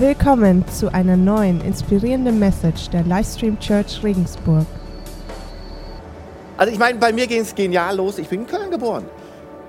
Willkommen 0.00 0.64
zu 0.68 0.94
einer 0.94 1.16
neuen 1.16 1.60
inspirierenden 1.60 2.38
Message 2.38 2.88
der 2.90 3.02
Livestream 3.02 3.58
Church 3.58 4.00
Regensburg. 4.04 4.64
Also 6.56 6.72
ich 6.72 6.78
meine, 6.78 7.00
bei 7.00 7.12
mir 7.12 7.26
ging 7.26 7.40
es 7.40 7.52
genial 7.52 7.96
los. 7.96 8.16
Ich 8.18 8.28
bin 8.28 8.42
in 8.42 8.46
Köln 8.46 8.70
geboren. 8.70 9.06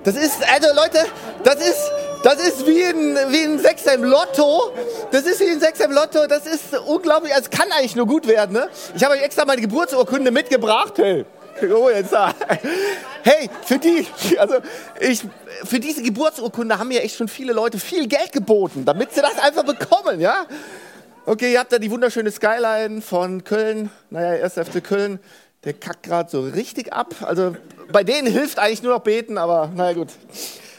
Das 0.04 0.14
ist, 0.14 0.38
also 0.54 0.68
Leute, 0.72 0.98
das 1.42 1.56
ist, 1.56 1.90
das 2.22 2.36
ist 2.46 2.64
wie 2.64 2.80
ein, 2.80 3.16
wie 3.32 3.42
ein 3.42 3.58
Sechser 3.58 3.94
im 3.94 4.04
Lotto. 4.04 4.70
Das 5.10 5.24
ist 5.24 5.40
wie 5.40 5.48
ein 5.48 5.58
Sechser 5.58 5.86
im 5.86 5.92
Lotto. 5.92 6.24
Das 6.28 6.46
ist 6.46 6.78
unglaublich. 6.86 7.34
Also 7.34 7.48
es 7.50 7.58
kann 7.58 7.66
eigentlich 7.72 7.96
nur 7.96 8.06
gut 8.06 8.28
werden. 8.28 8.52
Ne? 8.52 8.68
Ich 8.94 9.02
habe 9.02 9.14
euch 9.14 9.22
extra 9.22 9.44
meine 9.44 9.60
Geburtsurkunde 9.60 10.30
mitgebracht. 10.30 10.92
Hey. 10.98 11.24
Oh, 11.74 11.90
jetzt 11.90 12.12
da. 12.12 12.32
Hey, 13.22 13.50
für 13.64 13.78
die, 13.78 14.06
also 14.38 14.56
ich, 14.98 15.22
für 15.64 15.78
diese 15.78 16.02
Geburtsurkunde 16.02 16.78
haben 16.78 16.88
mir 16.88 17.02
echt 17.02 17.16
schon 17.16 17.28
viele 17.28 17.52
Leute 17.52 17.78
viel 17.78 18.08
Geld 18.08 18.32
geboten, 18.32 18.84
damit 18.84 19.12
sie 19.12 19.20
das 19.20 19.38
einfach 19.38 19.64
bekommen, 19.64 20.20
ja? 20.20 20.46
Okay, 21.26 21.52
ihr 21.52 21.58
habt 21.60 21.72
da 21.72 21.78
die 21.78 21.90
wunderschöne 21.90 22.30
Skyline 22.30 23.02
von 23.02 23.44
Köln. 23.44 23.90
Naja, 24.08 24.34
erst 24.34 24.58
FC 24.58 24.82
Köln, 24.82 25.20
der 25.64 25.74
kackt 25.74 26.04
gerade 26.04 26.30
so 26.30 26.40
richtig 26.40 26.92
ab. 26.92 27.14
Also 27.20 27.56
bei 27.92 28.04
denen 28.04 28.26
hilft 28.26 28.58
eigentlich 28.58 28.82
nur 28.82 28.94
noch 28.94 29.02
beten, 29.02 29.36
aber 29.36 29.70
naja, 29.74 29.92
gut. 29.92 30.08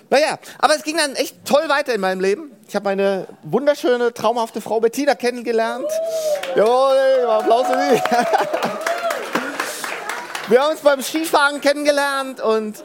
Naja, 0.10 0.40
aber 0.60 0.76
es 0.76 0.84
ging 0.84 0.98
dann 0.98 1.16
echt 1.16 1.46
toll 1.46 1.70
weiter 1.70 1.94
in 1.94 2.02
meinem 2.02 2.20
Leben. 2.20 2.52
Ich 2.68 2.76
habe 2.76 2.86
meine 2.86 3.28
wunderschöne, 3.44 4.14
traumhafte 4.14 4.62
Frau 4.62 4.80
Bettina 4.80 5.16
kennengelernt. 5.16 5.88
Jawohl, 6.56 7.26
Applaus 7.30 7.68
für 7.68 7.80
sie. 7.80 8.02
Wir 10.48 10.62
haben 10.62 10.72
uns 10.72 10.82
beim 10.82 11.02
Skifahren 11.02 11.62
kennengelernt 11.62 12.42
und 12.42 12.84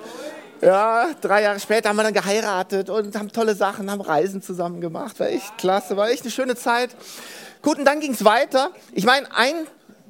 ja, 0.60 1.08
drei 1.20 1.42
Jahre 1.42 1.58
später 1.58 1.88
haben 1.88 1.96
wir 1.96 2.02
dann 2.02 2.12
geheiratet 2.12 2.90
und 2.90 3.16
haben 3.16 3.32
tolle 3.32 3.54
Sachen, 3.54 3.90
haben 3.90 4.00
Reisen 4.00 4.42
zusammen 4.42 4.80
gemacht. 4.80 5.18
War 5.20 5.28
echt 5.28 5.56
klasse, 5.58 5.96
war 5.96 6.10
echt 6.10 6.22
eine 6.22 6.30
schöne 6.30 6.54
Zeit. 6.54 6.90
Gut, 7.62 7.78
und 7.78 7.84
dann 7.84 8.00
ging 8.00 8.12
es 8.12 8.24
weiter. 8.24 8.70
Ich 8.92 9.04
meine, 9.04 9.26
ein 9.34 9.54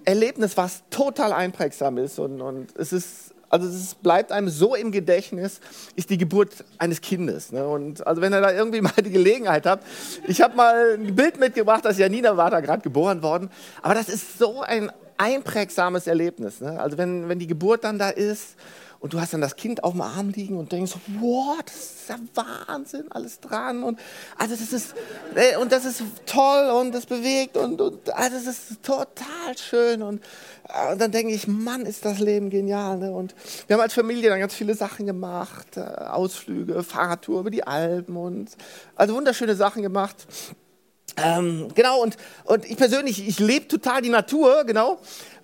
Erlebnis, 0.04 0.56
was 0.56 0.82
total 0.90 1.32
einprägsam 1.32 1.98
ist 1.98 2.18
und, 2.18 2.40
und 2.40 2.76
es 2.76 2.92
ist, 2.92 3.34
also 3.48 3.68
es 3.68 3.94
bleibt 3.94 4.32
einem 4.32 4.48
so 4.48 4.74
im 4.74 4.92
Gedächtnis, 4.92 5.60
ist 5.94 6.10
die 6.10 6.18
Geburt 6.18 6.64
eines 6.78 7.00
Kindes. 7.00 7.52
Ne? 7.52 7.66
Und 7.66 8.06
also 8.06 8.20
wenn 8.22 8.32
ihr 8.32 8.40
da 8.40 8.52
irgendwie 8.52 8.80
mal 8.82 8.92
die 8.98 9.10
Gelegenheit 9.10 9.66
habt, 9.66 9.84
ich 10.26 10.42
habe 10.42 10.56
mal 10.56 10.94
ein 10.94 11.14
Bild 11.14 11.40
mitgebracht, 11.40 11.84
das 11.84 11.98
Janina 11.98 12.36
war 12.36 12.50
da 12.50 12.60
gerade 12.60 12.82
geboren 12.82 13.22
worden, 13.22 13.50
aber 13.82 13.94
das 13.94 14.08
ist 14.08 14.38
so 14.38 14.62
ein 14.62 14.90
einprägsames 15.18 16.06
Erlebnis. 16.06 16.60
Ne? 16.60 16.80
Also 16.80 16.98
wenn, 16.98 17.28
wenn 17.28 17.38
die 17.38 17.46
Geburt 17.46 17.84
dann 17.84 17.98
da 17.98 18.10
ist 18.10 18.56
und 19.00 19.12
du 19.12 19.20
hast 19.20 19.32
dann 19.32 19.40
das 19.40 19.56
Kind 19.56 19.84
auf 19.84 19.92
dem 19.92 20.00
Arm 20.00 20.30
liegen 20.30 20.56
und 20.56 20.72
denkst, 20.72 20.94
wow, 21.20 21.58
das 21.64 21.74
ist 21.76 22.08
ja 22.08 22.16
Wahnsinn, 22.34 23.04
alles 23.10 23.40
dran 23.40 23.82
und 23.82 23.98
also 24.38 24.56
das 24.56 24.72
ist 24.72 24.94
äh, 25.34 25.56
und 25.56 25.72
das 25.72 25.84
ist 25.84 26.02
toll 26.24 26.70
und 26.70 26.94
das 26.94 27.06
bewegt 27.06 27.56
und, 27.56 27.80
und 27.80 28.10
also 28.14 28.36
das 28.36 28.46
ist 28.46 28.82
total 28.82 29.56
schön 29.56 30.02
und, 30.02 30.22
äh, 30.68 30.92
und 30.92 31.00
dann 31.00 31.12
denke 31.12 31.32
ich, 31.32 31.46
Mann, 31.46 31.82
ist 31.82 32.04
das 32.04 32.18
Leben 32.18 32.50
genial. 32.50 32.98
Ne? 32.98 33.12
Und 33.12 33.34
wir 33.66 33.74
haben 33.74 33.82
als 33.82 33.94
Familie 33.94 34.30
dann 34.30 34.40
ganz 34.40 34.54
viele 34.54 34.74
Sachen 34.74 35.06
gemacht, 35.06 35.76
äh, 35.76 35.80
Ausflüge, 35.80 36.82
Fahrradtour 36.82 37.40
über 37.40 37.50
die 37.50 37.66
Alpen 37.66 38.16
und 38.16 38.50
also 38.94 39.14
wunderschöne 39.14 39.54
Sachen 39.54 39.82
gemacht. 39.82 40.26
Ähm, 41.16 41.68
genau, 41.74 42.02
und, 42.02 42.16
und 42.44 42.66
ich 42.66 42.76
persönlich, 42.76 43.26
ich 43.26 43.38
lebe 43.38 43.66
total 43.68 44.02
die 44.02 44.10
Natur, 44.10 44.64
genau. 44.64 44.98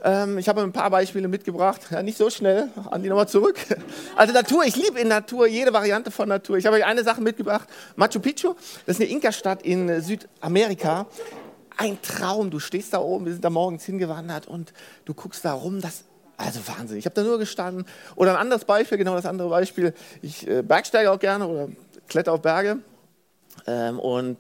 Ähm, 0.05 0.37
ich 0.37 0.49
habe 0.49 0.63
ein 0.63 0.73
paar 0.73 0.91
Beispiele 0.91 1.29
mitgebracht, 1.29 1.81
ja, 1.91 2.03
nicht 2.03 2.19
so 2.19 2.29
schnell, 2.29 2.69
an 2.91 3.03
die 3.03 3.09
nochmal 3.09 3.29
zurück. 3.29 3.59
Also 4.17 4.35
Natur, 4.35 4.65
ich 4.65 4.77
liebe 4.77 5.01
in 5.01 5.09
Natur, 5.09 5.47
jede 5.47 5.73
Variante 5.73 6.11
von 6.11 6.29
Natur. 6.29 6.59
Ich 6.59 6.67
habe 6.67 6.77
euch 6.77 6.85
eine 6.85 7.03
Sache 7.03 7.23
mitgebracht, 7.23 7.69
Machu 7.97 8.21
Picchu, 8.21 8.55
das 8.85 8.97
ist 8.97 9.01
eine 9.01 9.11
Inka-Stadt 9.11 9.63
in 9.63 10.03
Südamerika. 10.03 11.07
Ein 11.79 12.01
Traum, 12.03 12.51
du 12.51 12.59
stehst 12.59 12.93
da 12.93 12.99
oben, 12.99 13.25
wir 13.25 13.33
sind 13.33 13.45
da 13.45 13.51
morgens 13.51 13.85
hingewandert 13.85 14.47
und 14.47 14.75
du 15.07 15.15
guckst 15.15 15.45
da 15.45 15.55
rum, 15.55 15.81
das 15.81 16.05
also 16.37 16.61
Wahnsinn, 16.67 16.99
ich 16.99 17.07
habe 17.07 17.15
da 17.15 17.23
nur 17.23 17.39
gestanden. 17.39 17.87
Oder 18.17 18.33
ein 18.33 18.37
anderes 18.37 18.65
Beispiel, 18.65 18.99
genau 18.99 19.15
das 19.15 19.27
andere 19.27 19.49
Beispiel, 19.49 19.95
ich 20.21 20.47
äh, 20.47 20.63
bergsteige 20.63 21.11
auch 21.11 21.19
gerne 21.19 21.47
oder 21.47 21.69
kletter 22.09 22.33
auf 22.33 22.43
Berge. 22.43 22.79
Ähm, 23.67 23.99
und 23.99 24.39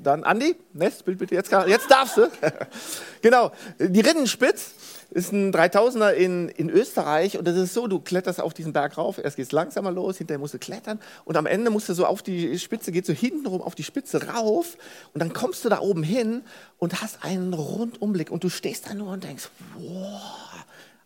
dann 0.00 0.24
Andi, 0.24 0.56
nächstes 0.72 1.02
Bild 1.02 1.18
bitte, 1.18 1.34
jetzt, 1.34 1.50
jetzt 1.52 1.90
darfst 1.90 2.16
du. 2.16 2.28
genau, 3.22 3.52
die 3.78 4.00
Rinnenspitz 4.00 4.72
ist 5.10 5.32
ein 5.32 5.52
3000er 5.52 6.10
in, 6.10 6.48
in 6.48 6.68
Österreich 6.68 7.38
und 7.38 7.46
das 7.46 7.56
ist 7.56 7.74
so, 7.74 7.86
du 7.86 8.00
kletterst 8.00 8.40
auf 8.40 8.52
diesen 8.52 8.72
Berg 8.72 8.98
rauf, 8.98 9.18
erst 9.18 9.36
geht 9.36 9.46
es 9.46 9.52
langsamer 9.52 9.92
los, 9.92 10.18
hinterher 10.18 10.38
musst 10.38 10.54
du 10.54 10.58
klettern 10.58 11.00
und 11.24 11.36
am 11.36 11.46
Ende 11.46 11.70
musst 11.70 11.88
du 11.88 11.94
so 11.94 12.04
auf 12.06 12.22
die 12.22 12.58
Spitze, 12.58 12.92
geht 12.92 13.06
so 13.06 13.12
hintenrum 13.12 13.62
auf 13.62 13.74
die 13.74 13.84
Spitze 13.84 14.26
rauf 14.26 14.76
und 15.12 15.20
dann 15.20 15.32
kommst 15.32 15.64
du 15.64 15.68
da 15.68 15.80
oben 15.80 16.02
hin 16.02 16.42
und 16.78 17.00
hast 17.00 17.24
einen 17.24 17.54
Rundumblick 17.54 18.30
und 18.30 18.42
du 18.44 18.48
stehst 18.48 18.88
da 18.88 18.94
nur 18.94 19.12
und 19.12 19.24
denkst, 19.24 19.48
wow, 19.78 20.20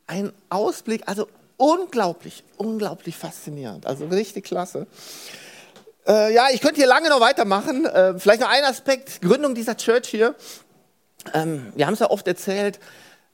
ein 0.06 0.32
Ausblick, 0.48 1.02
also 1.06 1.28
unglaublich, 1.58 2.44
unglaublich 2.56 3.16
faszinierend, 3.16 3.86
also 3.86 4.06
richtig 4.06 4.44
klasse. 4.44 4.86
Äh, 6.08 6.32
ja, 6.32 6.46
ich 6.50 6.60
könnte 6.60 6.76
hier 6.76 6.86
lange 6.86 7.10
noch 7.10 7.20
weitermachen. 7.20 7.84
Äh, 7.84 8.18
vielleicht 8.18 8.40
noch 8.40 8.48
ein 8.48 8.64
Aspekt, 8.64 9.20
Gründung 9.20 9.54
dieser 9.54 9.76
Church 9.76 10.08
hier. 10.08 10.34
Ähm, 11.34 11.72
wir 11.76 11.86
haben 11.86 11.94
es 11.94 12.00
ja 12.00 12.10
oft 12.10 12.26
erzählt, 12.26 12.80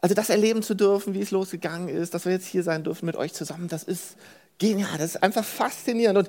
also 0.00 0.14
das 0.14 0.28
erleben 0.28 0.62
zu 0.62 0.74
dürfen, 0.74 1.14
wie 1.14 1.20
es 1.20 1.30
losgegangen 1.30 1.88
ist, 1.88 2.14
dass 2.14 2.24
wir 2.24 2.32
jetzt 2.32 2.46
hier 2.46 2.64
sein 2.64 2.82
dürfen 2.82 3.06
mit 3.06 3.16
euch 3.16 3.32
zusammen, 3.32 3.68
das 3.68 3.84
ist 3.84 4.16
genial, 4.58 4.98
das 4.98 5.14
ist 5.14 5.22
einfach 5.22 5.44
faszinierend. 5.44 6.18
Und 6.18 6.28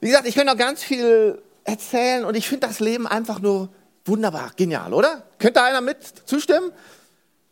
wie 0.00 0.08
gesagt, 0.08 0.26
ich 0.26 0.34
könnte 0.34 0.52
noch 0.52 0.58
ganz 0.58 0.82
viel 0.82 1.40
erzählen 1.62 2.24
und 2.24 2.36
ich 2.36 2.48
finde 2.48 2.66
das 2.66 2.80
Leben 2.80 3.06
einfach 3.06 3.40
nur 3.40 3.68
wunderbar, 4.04 4.50
genial, 4.56 4.92
oder? 4.92 5.22
Könnte 5.38 5.62
einer 5.62 5.80
mit 5.80 5.98
zustimmen? 6.26 6.72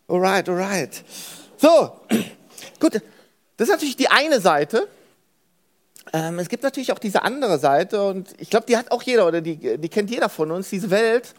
Alright, 0.07 0.49
alright. 0.49 1.03
So, 1.57 1.97
gut, 2.79 3.01
das 3.57 3.69
ist 3.69 3.73
natürlich 3.73 3.95
die 3.95 4.09
eine 4.09 4.41
Seite. 4.41 4.87
Ähm, 6.11 6.39
es 6.39 6.49
gibt 6.49 6.63
natürlich 6.63 6.91
auch 6.91 6.99
diese 6.99 7.23
andere 7.23 7.59
Seite 7.59 8.03
und 8.03 8.33
ich 8.37 8.49
glaube, 8.49 8.65
die 8.65 8.75
hat 8.75 8.91
auch 8.91 9.03
jeder 9.03 9.25
oder 9.27 9.41
die, 9.41 9.77
die 9.77 9.89
kennt 9.89 10.09
jeder 10.09 10.27
von 10.27 10.51
uns. 10.51 10.69
Diese 10.69 10.89
Welt 10.89 11.33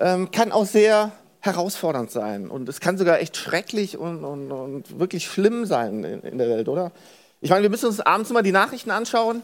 ähm, 0.00 0.30
kann 0.30 0.52
auch 0.52 0.64
sehr 0.64 1.12
herausfordernd 1.40 2.10
sein 2.10 2.48
und 2.48 2.68
es 2.68 2.80
kann 2.80 2.96
sogar 2.96 3.20
echt 3.20 3.36
schrecklich 3.36 3.98
und, 3.98 4.24
und, 4.24 4.50
und 4.52 4.98
wirklich 4.98 5.26
schlimm 5.26 5.66
sein 5.66 6.04
in, 6.04 6.20
in, 6.22 6.38
der 6.38 6.48
Welt, 6.48 6.68
oder? 6.68 6.92
Ich 7.40 7.50
meine, 7.50 7.62
wir 7.62 7.70
müssen 7.70 7.86
uns 7.86 8.00
abends 8.00 8.30
mal 8.30 8.42
die 8.42 8.52
Nachrichten 8.52 8.92
anschauen. 8.92 9.42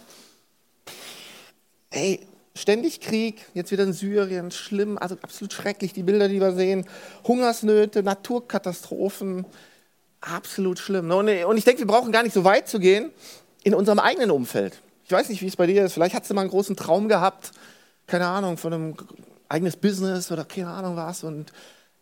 Hey, 1.91 2.20
ständig 2.54 3.00
Krieg, 3.00 3.44
jetzt 3.53 3.72
wieder 3.72 3.82
in 3.82 3.92
Syrien, 3.92 4.53
schlimm, 4.53 4.97
also 4.97 5.16
absolut 5.22 5.53
schrecklich, 5.53 5.92
die 5.92 6.04
Bilder, 6.04 6.28
die 6.28 6.41
wir 6.41 6.53
sehen. 6.53 6.87
Hungersnöte, 7.26 8.04
Naturkatastrophen, 8.04 9.44
absolut 10.20 10.78
schlimm. 10.78 11.10
Und 11.10 11.56
ich 11.56 11.64
denke, 11.64 11.81
wir 11.81 11.87
brauchen 11.88 12.12
gar 12.12 12.22
nicht 12.22 12.34
so 12.34 12.44
weit 12.44 12.69
zu 12.69 12.78
gehen 12.78 13.10
in 13.64 13.74
unserem 13.74 13.98
eigenen 13.98 14.30
Umfeld. 14.30 14.80
Ich 15.04 15.12
weiß 15.12 15.28
nicht, 15.28 15.42
wie 15.42 15.46
es 15.46 15.56
bei 15.56 15.66
dir 15.66 15.84
ist. 15.84 15.94
Vielleicht 15.94 16.14
hast 16.14 16.28
du 16.28 16.34
mal 16.34 16.42
einen 16.42 16.50
großen 16.50 16.76
Traum 16.76 17.08
gehabt, 17.08 17.52
keine 18.06 18.26
Ahnung, 18.26 18.56
von 18.56 18.72
einem 18.72 18.94
eigenes 19.48 19.76
Business 19.76 20.30
oder 20.30 20.44
keine 20.44 20.69
Ahnung 20.69 20.96
was 20.96 21.24
und 21.24 21.52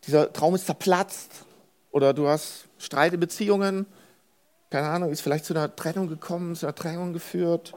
dieser 0.07 0.33
Traum 0.33 0.55
ist 0.55 0.67
zerplatzt 0.67 1.31
oder 1.91 2.13
du 2.13 2.29
hast 2.29 2.65
Streit 2.79 3.13
in 3.13 3.21
Beziehungen, 3.21 3.87
keine 4.71 4.89
Ahnung, 4.89 5.11
ist 5.11 5.21
vielleicht 5.21 5.45
zu 5.45 5.55
einer 5.55 5.75
Trennung 5.75 6.09
gekommen, 6.09 6.55
zu 6.57 6.67
einer 6.67 6.75
Trennung 6.75 7.13
geführt, 7.13 7.75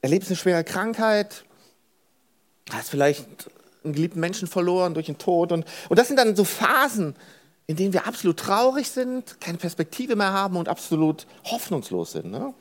erlebst 0.00 0.30
eine 0.30 0.36
schwere 0.36 0.64
Krankheit, 0.64 1.44
hast 2.70 2.90
vielleicht 2.90 3.26
einen 3.84 3.94
geliebten 3.94 4.20
Menschen 4.20 4.48
verloren 4.48 4.94
durch 4.94 5.06
den 5.06 5.18
Tod 5.18 5.52
und, 5.52 5.64
und 5.88 5.98
das 5.98 6.08
sind 6.08 6.16
dann 6.16 6.36
so 6.36 6.44
Phasen, 6.44 7.14
in 7.66 7.76
denen 7.76 7.92
wir 7.92 8.06
absolut 8.06 8.38
traurig 8.38 8.90
sind, 8.90 9.40
keine 9.40 9.58
Perspektive 9.58 10.16
mehr 10.16 10.32
haben 10.32 10.56
und 10.56 10.68
absolut 10.68 11.26
hoffnungslos 11.44 12.12
sind. 12.12 12.30
Ne? 12.30 12.52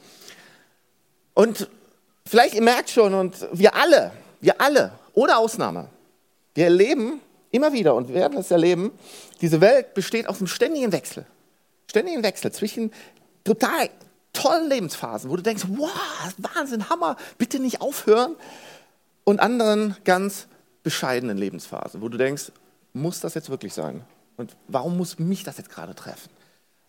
Und 1.40 1.70
vielleicht 2.26 2.54
ihr 2.54 2.62
merkt 2.62 2.90
schon, 2.90 3.14
und 3.14 3.48
wir 3.54 3.74
alle, 3.74 4.12
wir 4.42 4.60
alle, 4.60 4.92
ohne 5.14 5.38
Ausnahme, 5.38 5.88
wir 6.54 6.66
erleben 6.66 7.22
immer 7.52 7.72
wieder 7.72 7.96
und 7.96 8.14
werden 8.14 8.38
es 8.38 8.52
erleben, 8.52 8.91
diese 9.40 9.62
Welt 9.62 9.94
besteht 9.94 10.28
aus 10.28 10.40
einem 10.40 10.47
ständigen 10.47 10.91
Wechsel. 10.91 11.26
Ständigen 11.90 12.24
Wechsel 12.24 12.52
zwischen 12.52 12.91
total 13.46 13.90
tollen 14.34 14.70
Lebensphasen, 14.70 15.30
wo 15.30 15.38
du 15.38 15.41
denkst, 15.41 15.64
wow, 15.70 15.90
Wahnsinn, 16.40 16.90
Hammer, 16.90 17.16
bitte 17.38 17.62
nicht 17.62 17.80
aufhören. 17.80 18.35
Und 19.24 19.40
anderen 19.40 19.96
ganz 20.03 20.47
bescheidenen 20.84 21.38
Lebensphasen, 21.38 22.02
wo 22.02 22.09
du 22.09 22.18
denkst, 22.18 22.52
muss 22.92 23.22
das 23.22 23.34
jetzt 23.34 23.50
wirklich 23.50 23.74
sein? 23.74 24.03
Und 24.35 24.58
warum 24.68 24.97
muss 24.97 25.20
mich 25.20 25.46
das 25.46 25.58
jetzt 25.58 25.70
gerade 25.70 25.96
treffen? 25.96 26.32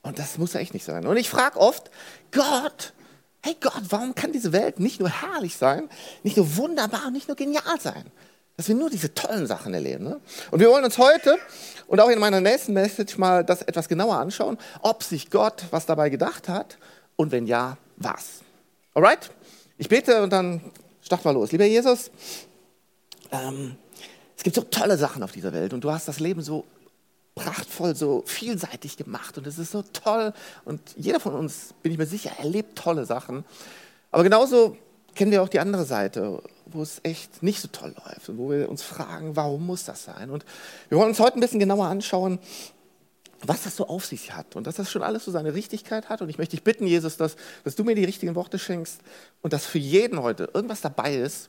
Und 0.02 0.18
das 0.18 0.38
muss 0.38 0.56
echt 0.56 0.74
nicht 0.74 0.84
sein. 0.84 1.06
Und 1.06 1.16
ich 1.18 1.30
frage 1.30 1.56
oft, 1.56 1.88
Gott, 2.32 2.94
hey 3.42 3.56
Gott, 3.60 3.82
warum 3.88 4.14
kann 4.14 4.32
diese 4.32 4.52
Welt 4.52 4.80
nicht 4.80 5.00
nur 5.00 5.08
herrlich 5.08 5.56
sein, 5.56 5.88
nicht 6.22 6.36
nur 6.36 6.56
wunderbar 6.56 7.06
und 7.06 7.14
nicht 7.14 7.28
nur 7.28 7.36
genial 7.36 7.80
sein? 7.80 8.04
Dass 8.56 8.68
wir 8.68 8.74
nur 8.74 8.90
diese 8.90 9.14
tollen 9.14 9.46
Sachen 9.46 9.72
erleben. 9.72 10.04
Ne? 10.04 10.20
Und 10.50 10.60
wir 10.60 10.68
wollen 10.68 10.84
uns 10.84 10.98
heute 10.98 11.38
und 11.86 11.98
auch 12.00 12.10
in 12.10 12.18
meiner 12.18 12.40
nächsten 12.40 12.74
Message 12.74 13.16
mal 13.16 13.42
das 13.44 13.62
etwas 13.62 13.88
genauer 13.88 14.16
anschauen, 14.16 14.58
ob 14.82 15.02
sich 15.02 15.30
Gott 15.30 15.64
was 15.70 15.86
dabei 15.86 16.10
gedacht 16.10 16.48
hat 16.48 16.76
und 17.16 17.32
wenn 17.32 17.46
ja, 17.46 17.78
was. 17.96 18.40
Alright? 18.94 19.30
Ich 19.78 19.88
bete 19.88 20.22
und 20.22 20.30
dann 20.30 20.60
starten 21.00 21.24
wir 21.24 21.32
los. 21.32 21.52
Lieber 21.52 21.64
Jesus, 21.64 22.10
ähm, 23.32 23.76
Es 24.36 24.42
gibt 24.42 24.56
so 24.56 24.62
tolle 24.62 24.96
Sachen 24.96 25.22
auf 25.22 25.32
dieser 25.32 25.52
Welt 25.52 25.72
und 25.72 25.82
du 25.84 25.90
hast 25.90 26.08
das 26.08 26.20
Leben 26.20 26.42
so 26.42 26.64
prachtvoll, 27.34 27.94
so 27.94 28.22
vielseitig 28.26 28.96
gemacht 28.96 29.38
und 29.38 29.46
es 29.46 29.58
ist 29.58 29.72
so 29.72 29.82
toll 29.82 30.32
und 30.64 30.80
jeder 30.96 31.20
von 31.20 31.34
uns, 31.34 31.74
bin 31.82 31.92
ich 31.92 31.98
mir 31.98 32.06
sicher, 32.06 32.32
erlebt 32.38 32.76
tolle 32.76 33.06
Sachen. 33.06 33.44
Aber 34.10 34.22
genauso 34.22 34.76
kennen 35.14 35.30
wir 35.30 35.42
auch 35.42 35.48
die 35.48 35.60
andere 35.60 35.84
Seite, 35.84 36.42
wo 36.66 36.82
es 36.82 37.00
echt 37.02 37.42
nicht 37.42 37.60
so 37.60 37.68
toll 37.68 37.94
läuft 38.04 38.28
und 38.28 38.38
wo 38.38 38.50
wir 38.50 38.68
uns 38.68 38.82
fragen, 38.82 39.36
warum 39.36 39.66
muss 39.66 39.84
das 39.84 40.04
sein? 40.04 40.30
Und 40.30 40.44
wir 40.88 40.98
wollen 40.98 41.08
uns 41.08 41.20
heute 41.20 41.38
ein 41.38 41.40
bisschen 41.40 41.60
genauer 41.60 41.86
anschauen, 41.86 42.38
was 43.42 43.62
das 43.62 43.76
so 43.76 43.86
auf 43.86 44.04
sich 44.04 44.32
hat 44.34 44.54
und 44.54 44.66
dass 44.66 44.76
das 44.76 44.90
schon 44.90 45.02
alles 45.02 45.24
so 45.24 45.30
seine 45.30 45.54
Richtigkeit 45.54 46.08
hat. 46.08 46.20
Und 46.20 46.28
ich 46.28 46.38
möchte 46.38 46.56
dich 46.56 46.64
bitten, 46.64 46.86
Jesus, 46.86 47.16
dass, 47.16 47.36
dass 47.64 47.74
du 47.74 47.84
mir 47.84 47.94
die 47.94 48.04
richtigen 48.04 48.34
Worte 48.34 48.58
schenkst 48.58 49.00
und 49.40 49.52
dass 49.52 49.66
für 49.66 49.78
jeden 49.78 50.20
heute 50.22 50.50
irgendwas 50.52 50.82
dabei 50.82 51.14
ist, 51.16 51.48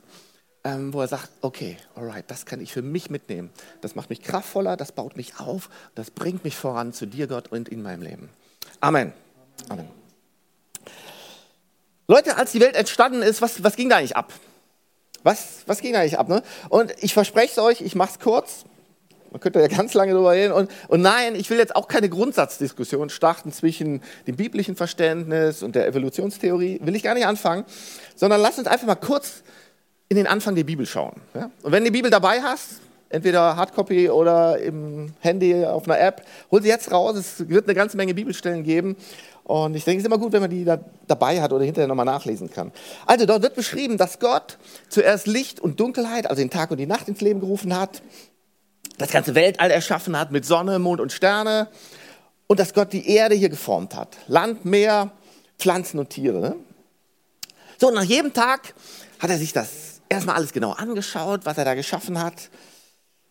ähm, 0.64 0.92
wo 0.92 1.00
er 1.00 1.08
sagt, 1.08 1.28
okay, 1.40 1.76
alright, 1.94 2.24
das 2.28 2.46
kann 2.46 2.60
ich 2.60 2.72
für 2.72 2.82
mich 2.82 3.10
mitnehmen. 3.10 3.50
Das 3.80 3.94
macht 3.94 4.10
mich 4.10 4.22
kraftvoller, 4.22 4.76
das 4.76 4.92
baut 4.92 5.16
mich 5.16 5.40
auf, 5.40 5.68
das 5.94 6.10
bringt 6.10 6.44
mich 6.44 6.56
voran 6.56 6.92
zu 6.92 7.06
dir, 7.06 7.26
Gott, 7.26 7.48
und 7.50 7.68
in 7.68 7.82
meinem 7.82 8.02
Leben. 8.02 8.28
Amen. 8.80 9.12
Amen. 9.68 9.88
Leute, 12.08 12.36
als 12.36 12.52
die 12.52 12.60
Welt 12.60 12.76
entstanden 12.76 13.22
ist, 13.22 13.42
was, 13.42 13.62
was 13.64 13.76
ging 13.76 13.88
da 13.88 13.96
eigentlich 13.96 14.16
ab? 14.16 14.32
Was, 15.22 15.62
was 15.66 15.80
ging 15.80 15.92
da 15.92 16.00
eigentlich 16.00 16.18
ab? 16.18 16.28
Ne? 16.28 16.42
Und 16.68 16.92
ich 17.02 17.14
verspreche 17.14 17.52
es 17.52 17.58
euch, 17.58 17.80
ich 17.80 17.94
mache 17.94 18.12
es 18.12 18.18
kurz. 18.18 18.64
Man 19.30 19.40
könnte 19.40 19.60
ja 19.60 19.68
ganz 19.68 19.94
lange 19.94 20.12
darüber 20.12 20.32
reden. 20.32 20.52
Und, 20.52 20.70
und 20.88 21.00
nein, 21.00 21.34
ich 21.34 21.48
will 21.48 21.58
jetzt 21.58 21.74
auch 21.74 21.88
keine 21.88 22.08
Grundsatzdiskussion 22.08 23.08
starten 23.08 23.50
zwischen 23.50 24.02
dem 24.26 24.36
biblischen 24.36 24.76
Verständnis 24.76 25.62
und 25.62 25.74
der 25.74 25.86
Evolutionstheorie. 25.86 26.80
Will 26.82 26.94
ich 26.94 27.02
gar 27.02 27.14
nicht 27.14 27.26
anfangen, 27.26 27.64
sondern 28.14 28.42
lass 28.42 28.58
uns 28.58 28.68
einfach 28.68 28.86
mal 28.86 28.94
kurz 28.96 29.42
in 30.12 30.16
den 30.16 30.26
Anfang 30.26 30.54
der 30.54 30.64
Bibel 30.64 30.84
schauen. 30.84 31.14
Ja? 31.34 31.50
Und 31.62 31.72
wenn 31.72 31.82
du 31.84 31.90
die 31.90 31.96
Bibel 31.96 32.10
dabei 32.10 32.42
hast, 32.42 32.80
entweder 33.08 33.56
Hardcopy 33.56 34.10
oder 34.10 34.58
im 34.58 35.14
Handy 35.20 35.64
auf 35.64 35.88
einer 35.88 35.98
App, 35.98 36.22
hol 36.50 36.60
sie 36.60 36.68
jetzt 36.68 36.92
raus. 36.92 37.16
Es 37.16 37.48
wird 37.48 37.64
eine 37.66 37.74
ganze 37.74 37.96
Menge 37.96 38.12
Bibelstellen 38.12 38.62
geben. 38.62 38.94
Und 39.44 39.74
ich 39.74 39.84
denke, 39.84 39.98
es 39.98 40.02
ist 40.02 40.06
immer 40.06 40.18
gut, 40.18 40.32
wenn 40.32 40.42
man 40.42 40.50
die 40.50 40.64
da 40.64 40.78
dabei 41.06 41.40
hat 41.40 41.52
oder 41.52 41.64
hinterher 41.64 41.88
nochmal 41.88 42.04
nachlesen 42.04 42.50
kann. 42.50 42.72
Also 43.06 43.24
dort 43.24 43.42
wird 43.42 43.54
beschrieben, 43.54 43.96
dass 43.96 44.18
Gott 44.18 44.58
zuerst 44.90 45.26
Licht 45.26 45.60
und 45.60 45.80
Dunkelheit, 45.80 46.28
also 46.28 46.42
den 46.42 46.50
Tag 46.50 46.70
und 46.70 46.76
die 46.76 46.86
Nacht 46.86 47.08
ins 47.08 47.22
Leben 47.22 47.40
gerufen 47.40 47.74
hat, 47.74 48.02
das 48.98 49.10
ganze 49.10 49.34
Weltall 49.34 49.70
erschaffen 49.70 50.18
hat 50.18 50.30
mit 50.30 50.44
Sonne, 50.44 50.78
Mond 50.78 51.00
und 51.00 51.10
Sterne 51.10 51.68
und 52.46 52.60
dass 52.60 52.74
Gott 52.74 52.92
die 52.92 53.08
Erde 53.08 53.34
hier 53.34 53.48
geformt 53.48 53.96
hat. 53.96 54.18
Land, 54.28 54.66
Meer, 54.66 55.10
Pflanzen 55.58 55.98
und 55.98 56.10
Tiere. 56.10 56.40
Ne? 56.40 56.56
So, 57.78 57.90
nach 57.90 58.04
jedem 58.04 58.34
Tag 58.34 58.74
hat 59.18 59.30
er 59.30 59.38
sich 59.38 59.52
das 59.52 59.91
erstmal 60.12 60.36
alles 60.36 60.52
genau 60.52 60.72
angeschaut, 60.72 61.44
was 61.44 61.58
er 61.58 61.64
da 61.64 61.74
geschaffen 61.74 62.20
hat. 62.22 62.50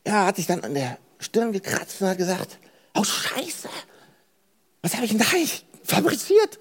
Er 0.03 0.25
hat 0.25 0.35
sich 0.35 0.47
dann 0.47 0.63
an 0.63 0.73
der 0.73 0.97
Stirn 1.19 1.51
gekratzt 1.51 2.01
und 2.01 2.07
hat 2.07 2.17
gesagt, 2.17 2.57
oh 2.95 3.03
Scheiße, 3.03 3.69
was 4.81 4.95
habe 4.95 5.05
ich 5.05 5.11
denn 5.11 5.19
da 5.19 5.25
fabriziert? 5.83 6.59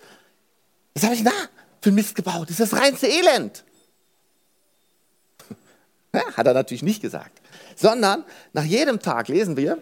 Was 0.95 1.05
habe 1.05 1.15
ich 1.15 1.23
denn 1.23 1.33
da 1.33 1.49
für 1.81 1.93
Mist 1.93 2.15
gebaut? 2.15 2.51
Das 2.51 2.61
ist 2.61 2.73
das 2.73 2.81
reinste 2.81 3.07
Elend. 3.07 3.65
Ja, 6.13 6.23
hat 6.37 6.45
er 6.45 6.55
natürlich 6.55 6.83
nicht 6.83 7.01
gesagt. 7.01 7.41
Sondern 7.77 8.25
nach 8.53 8.65
jedem 8.65 8.99
Tag 8.99 9.29
lesen 9.29 9.57
wir, 9.57 9.81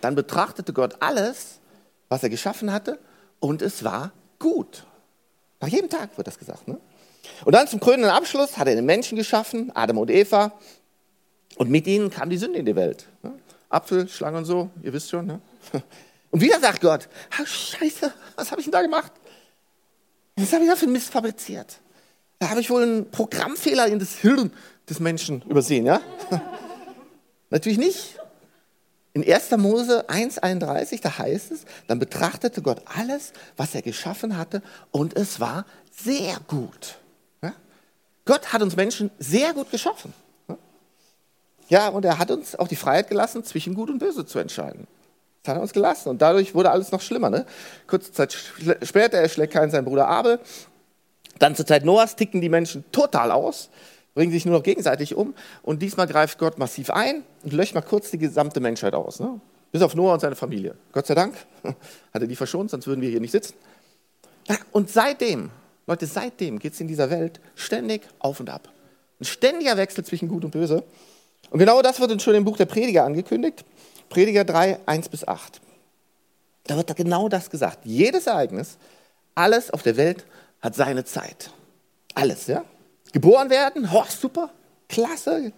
dann 0.00 0.14
betrachtete 0.14 0.72
Gott 0.72 1.02
alles, 1.02 1.60
was 2.08 2.22
er 2.22 2.30
geschaffen 2.30 2.72
hatte, 2.72 2.98
und 3.40 3.60
es 3.60 3.84
war 3.84 4.12
gut. 4.38 4.86
Nach 5.60 5.68
jedem 5.68 5.90
Tag 5.90 6.16
wird 6.16 6.26
das 6.26 6.38
gesagt. 6.38 6.66
Ne? 6.66 6.80
Und 7.44 7.54
dann 7.54 7.68
zum 7.68 7.80
krönenden 7.80 8.10
Abschluss 8.10 8.56
hat 8.56 8.68
er 8.68 8.74
den 8.74 8.84
Menschen 8.84 9.16
geschaffen, 9.16 9.70
Adam 9.74 9.98
und 9.98 10.10
Eva, 10.10 10.52
und 11.56 11.70
mit 11.70 11.86
ihnen 11.86 12.10
kam 12.10 12.30
die 12.30 12.36
Sünde 12.36 12.58
in 12.58 12.66
die 12.66 12.76
Welt. 12.76 13.06
Apfel, 13.68 14.08
Schlange 14.08 14.38
und 14.38 14.44
so, 14.44 14.70
ihr 14.82 14.92
wisst 14.92 15.10
schon. 15.10 15.26
Ne? 15.26 15.40
Und 16.30 16.40
wieder 16.40 16.58
sagt 16.58 16.80
Gott, 16.80 17.08
oh, 17.40 17.46
scheiße, 17.46 18.12
was 18.34 18.50
habe 18.50 18.60
ich 18.60 18.64
denn 18.64 18.72
da 18.72 18.82
gemacht? 18.82 19.12
Was 20.34 20.52
habe 20.52 20.64
ich 20.64 20.70
da 20.70 20.74
für 20.74 20.88
Mist 20.88 21.10
fabriziert? 21.10 21.78
Da 22.40 22.50
habe 22.50 22.60
ich 22.60 22.70
wohl 22.70 22.82
einen 22.82 23.10
Programmfehler 23.10 23.86
in 23.86 24.00
das 24.00 24.16
Hirn 24.16 24.52
des 24.88 24.98
Menschen 24.98 25.42
übersehen, 25.42 25.86
ja? 25.86 26.00
Natürlich 27.50 27.78
nicht. 27.78 28.18
In 29.12 29.22
1. 29.24 29.52
Mose 29.58 30.08
1,31, 30.08 31.02
da 31.02 31.18
heißt 31.18 31.52
es, 31.52 31.66
dann 31.86 32.00
betrachtete 32.00 32.62
Gott 32.62 32.82
alles, 32.84 33.32
was 33.56 33.76
er 33.76 33.82
geschaffen 33.82 34.36
hatte, 34.36 34.60
und 34.90 35.16
es 35.16 35.38
war 35.38 35.66
sehr 35.92 36.36
gut. 36.48 36.98
Gott 38.24 38.52
hat 38.52 38.62
uns 38.62 38.76
Menschen 38.76 39.10
sehr 39.18 39.52
gut 39.52 39.70
geschaffen. 39.70 40.12
Ja, 41.68 41.88
und 41.88 42.04
er 42.04 42.18
hat 42.18 42.30
uns 42.30 42.56
auch 42.56 42.68
die 42.68 42.76
Freiheit 42.76 43.08
gelassen, 43.08 43.42
zwischen 43.44 43.74
Gut 43.74 43.90
und 43.90 43.98
Böse 43.98 44.26
zu 44.26 44.38
entscheiden. 44.38 44.86
Das 45.42 45.50
hat 45.50 45.58
er 45.58 45.62
uns 45.62 45.72
gelassen. 45.72 46.10
Und 46.10 46.22
dadurch 46.22 46.54
wurde 46.54 46.70
alles 46.70 46.92
noch 46.92 47.00
schlimmer. 47.00 47.30
Ne? 47.30 47.46
Kurze 47.86 48.12
Zeit 48.12 48.36
später 48.82 49.18
erschlägt 49.18 49.52
Kain 49.52 49.70
seinen 49.70 49.84
Bruder 49.84 50.08
Abel. 50.08 50.40
Dann 51.38 51.54
zur 51.54 51.66
Zeit 51.66 51.84
Noahs 51.84 52.16
ticken 52.16 52.40
die 52.40 52.48
Menschen 52.48 52.84
total 52.92 53.30
aus 53.30 53.70
bringen 54.14 54.32
sich 54.32 54.46
nur 54.46 54.56
noch 54.56 54.62
gegenseitig 54.62 55.14
um. 55.14 55.34
Und 55.62 55.82
diesmal 55.82 56.06
greift 56.06 56.38
Gott 56.38 56.58
massiv 56.58 56.90
ein 56.90 57.24
und 57.42 57.52
löscht 57.52 57.74
mal 57.74 57.82
kurz 57.82 58.10
die 58.10 58.18
gesamte 58.18 58.60
Menschheit 58.60 58.94
aus. 58.94 59.20
Ne? 59.20 59.40
Bis 59.72 59.82
auf 59.82 59.94
Noah 59.94 60.14
und 60.14 60.20
seine 60.20 60.36
Familie. 60.36 60.76
Gott 60.92 61.06
sei 61.06 61.14
Dank 61.14 61.34
hat 61.64 62.22
er 62.22 62.26
die 62.26 62.36
verschont, 62.36 62.70
sonst 62.70 62.86
würden 62.86 63.00
wir 63.00 63.10
hier 63.10 63.20
nicht 63.20 63.32
sitzen. 63.32 63.54
Und 64.72 64.90
seitdem, 64.90 65.50
Leute, 65.86 66.06
seitdem 66.06 66.58
geht 66.58 66.72
es 66.72 66.80
in 66.80 66.88
dieser 66.88 67.10
Welt 67.10 67.40
ständig 67.54 68.02
auf 68.18 68.40
und 68.40 68.50
ab. 68.50 68.68
Ein 69.20 69.24
ständiger 69.24 69.76
Wechsel 69.76 70.04
zwischen 70.04 70.28
Gut 70.28 70.44
und 70.44 70.50
Böse. 70.50 70.82
Und 71.50 71.58
genau 71.58 71.82
das 71.82 72.00
wird 72.00 72.10
uns 72.10 72.22
schon 72.22 72.34
im 72.34 72.44
Buch 72.44 72.56
der 72.56 72.66
Prediger 72.66 73.04
angekündigt. 73.04 73.64
Prediger 74.08 74.44
3, 74.44 74.80
1 74.86 75.08
bis 75.08 75.26
8. 75.26 75.60
Da 76.64 76.76
wird 76.76 76.94
genau 76.96 77.28
das 77.28 77.50
gesagt. 77.50 77.80
Jedes 77.84 78.26
Ereignis, 78.26 78.78
alles 79.34 79.70
auf 79.70 79.82
der 79.82 79.96
Welt 79.96 80.24
hat 80.60 80.74
seine 80.74 81.04
Zeit. 81.04 81.50
Alles, 82.14 82.46
ja? 82.46 82.64
Geboren 83.12 83.50
werden, 83.50 83.88
oh, 83.92 84.04
super, 84.08 84.50
klasse. 84.88 85.52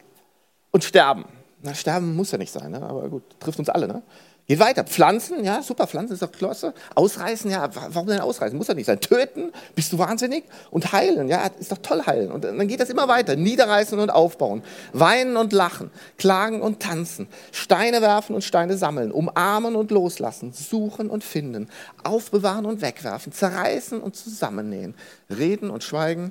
Und 0.73 0.85
sterben. 0.85 1.25
Na, 1.63 1.75
sterben 1.75 2.15
muss 2.15 2.33
ja 2.33 2.39
nicht 2.39 2.53
sein, 2.53 2.73
ne? 2.73 2.83
aber 2.83 3.09
gut, 3.09 3.23
trifft 3.41 3.59
uns 3.59 3.69
alle. 3.69 3.89
Ne? 3.89 4.03
Geht 4.47 4.61
weiter. 4.61 4.85
Pflanzen, 4.85 5.45
ja, 5.45 5.63
super, 5.63 5.87
Pflanzen 5.87 6.15
ist 6.15 6.23
doch 6.23 6.31
klasse. 6.31 6.73
Ausreißen, 6.95 7.51
ja, 7.51 7.69
warum 7.75 8.07
denn 8.07 8.21
ausreißen? 8.21 8.57
Muss 8.57 8.69
ja 8.69 8.75
nicht 8.75 8.87
sein. 8.87 9.01
Töten, 9.01 9.51
bist 9.75 9.93
du 9.93 9.99
wahnsinnig? 9.99 10.45
Und 10.71 10.93
heilen, 10.93 11.29
ja, 11.29 11.47
ist 11.59 11.73
doch 11.73 11.79
toll 11.79 12.03
heilen. 12.07 12.31
Und 12.31 12.45
dann 12.45 12.69
geht 12.69 12.81
das 12.81 12.91
immer 12.91 13.09
weiter. 13.09 13.35
Niederreißen 13.35 13.99
und 13.99 14.11
aufbauen. 14.11 14.63
Weinen 14.93 15.37
und 15.37 15.53
lachen. 15.53 15.91
Klagen 16.17 16.63
und 16.63 16.81
tanzen. 16.81 17.27
Steine 17.51 18.03
werfen 18.03 18.35
und 18.35 18.43
Steine 18.43 18.77
sammeln. 18.77 19.11
Umarmen 19.11 19.75
und 19.75 19.91
loslassen. 19.91 20.53
Suchen 20.53 21.11
und 21.11 21.25
finden. 21.25 21.69
Aufbewahren 22.05 22.67
und 22.67 22.83
wegwerfen. 22.83 23.33
Zerreißen 23.33 24.01
und 24.01 24.15
zusammennähen. 24.15 24.95
Reden 25.29 25.71
und 25.71 25.83
schweigen 25.83 26.31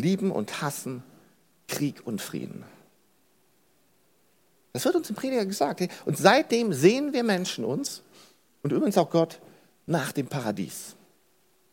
Lieben 0.00 0.30
und 0.30 0.62
Hassen, 0.62 1.02
Krieg 1.68 2.06
und 2.06 2.22
Frieden. 2.22 2.64
Das 4.72 4.84
wird 4.84 4.96
uns 4.96 5.10
im 5.10 5.16
Prediger 5.16 5.44
gesagt. 5.46 5.82
Und 6.04 6.16
seitdem 6.16 6.72
sehen 6.72 7.12
wir 7.12 7.24
Menschen 7.24 7.64
uns 7.64 8.02
und 8.62 8.72
übrigens 8.72 8.98
auch 8.98 9.10
Gott 9.10 9.38
nach 9.86 10.12
dem 10.12 10.26
Paradies. 10.26 10.94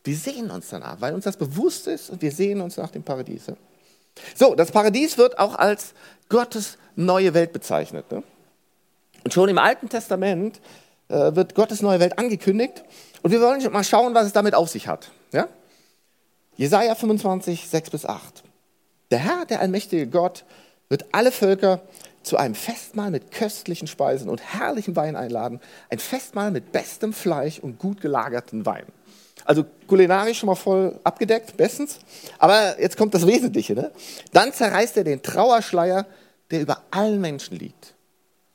Wir 0.03 0.15
sehen 0.15 0.49
uns 0.49 0.69
danach, 0.69 1.01
weil 1.01 1.13
uns 1.13 1.25
das 1.25 1.37
bewusst 1.37 1.87
ist 1.87 2.09
und 2.09 2.21
wir 2.21 2.31
sehen 2.31 2.61
uns 2.61 2.77
nach 2.77 2.89
dem 2.89 3.03
Paradies. 3.03 3.43
So, 4.35 4.55
das 4.55 4.71
Paradies 4.71 5.17
wird 5.17 5.37
auch 5.37 5.55
als 5.55 5.93
Gottes 6.29 6.77
neue 6.95 7.33
Welt 7.33 7.53
bezeichnet. 7.53 8.11
Ne? 8.11 8.23
Und 9.23 9.33
schon 9.33 9.49
im 9.49 9.57
Alten 9.57 9.89
Testament 9.89 10.59
äh, 11.09 11.35
wird 11.35 11.55
Gottes 11.55 11.81
neue 11.81 11.99
Welt 11.99 12.17
angekündigt. 12.17 12.83
Und 13.21 13.31
wir 13.31 13.41
wollen 13.41 13.61
mal 13.71 13.83
schauen, 13.83 14.13
was 14.13 14.27
es 14.27 14.33
damit 14.33 14.55
auf 14.55 14.69
sich 14.69 14.87
hat. 14.87 15.11
Ja? 15.31 15.47
Jesaja 16.55 16.95
25, 16.95 17.67
6 17.67 17.89
bis 17.89 18.05
8. 18.05 18.43
Der 19.11 19.19
Herr, 19.19 19.45
der 19.45 19.59
allmächtige 19.59 20.07
Gott, 20.07 20.43
wird 20.89 21.05
alle 21.11 21.31
Völker 21.31 21.81
zu 22.27 22.37
einem 22.37 22.55
Festmahl 22.55 23.09
mit 23.09 23.31
köstlichen 23.31 23.87
Speisen 23.87 24.29
und 24.29 24.41
herrlichem 24.41 24.95
Wein 24.95 25.15
einladen. 25.15 25.59
Ein 25.89 25.99
Festmahl 25.99 26.51
mit 26.51 26.71
bestem 26.71 27.13
Fleisch 27.13 27.59
und 27.59 27.79
gut 27.79 28.01
gelagerten 28.01 28.65
Wein. 28.65 28.85
Also 29.45 29.65
kulinarisch 29.87 30.39
schon 30.39 30.47
mal 30.47 30.55
voll 30.55 30.99
abgedeckt, 31.03 31.55
bestens. 31.57 31.99
Aber 32.37 32.79
jetzt 32.81 32.97
kommt 32.97 33.13
das 33.13 33.25
Wesentliche. 33.25 33.75
Ne? 33.75 33.91
Dann 34.33 34.51
zerreißt 34.51 34.97
er 34.97 35.03
den 35.05 35.21
Trauerschleier, 35.23 36.05
der 36.51 36.61
über 36.61 36.81
allen 36.91 37.21
Menschen 37.21 37.57
liegt. 37.57 37.93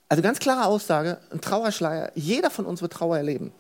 Also 0.09 0.23
ganz 0.23 0.39
klare 0.39 0.67
Aussage, 0.67 1.19
ein 1.31 1.41
Trauerschleier, 1.41 2.13
jeder 2.15 2.51
von 2.51 2.67
uns 2.67 2.83
wird 2.83 2.93
Trauer 2.93 3.17
erleben. 3.17 3.53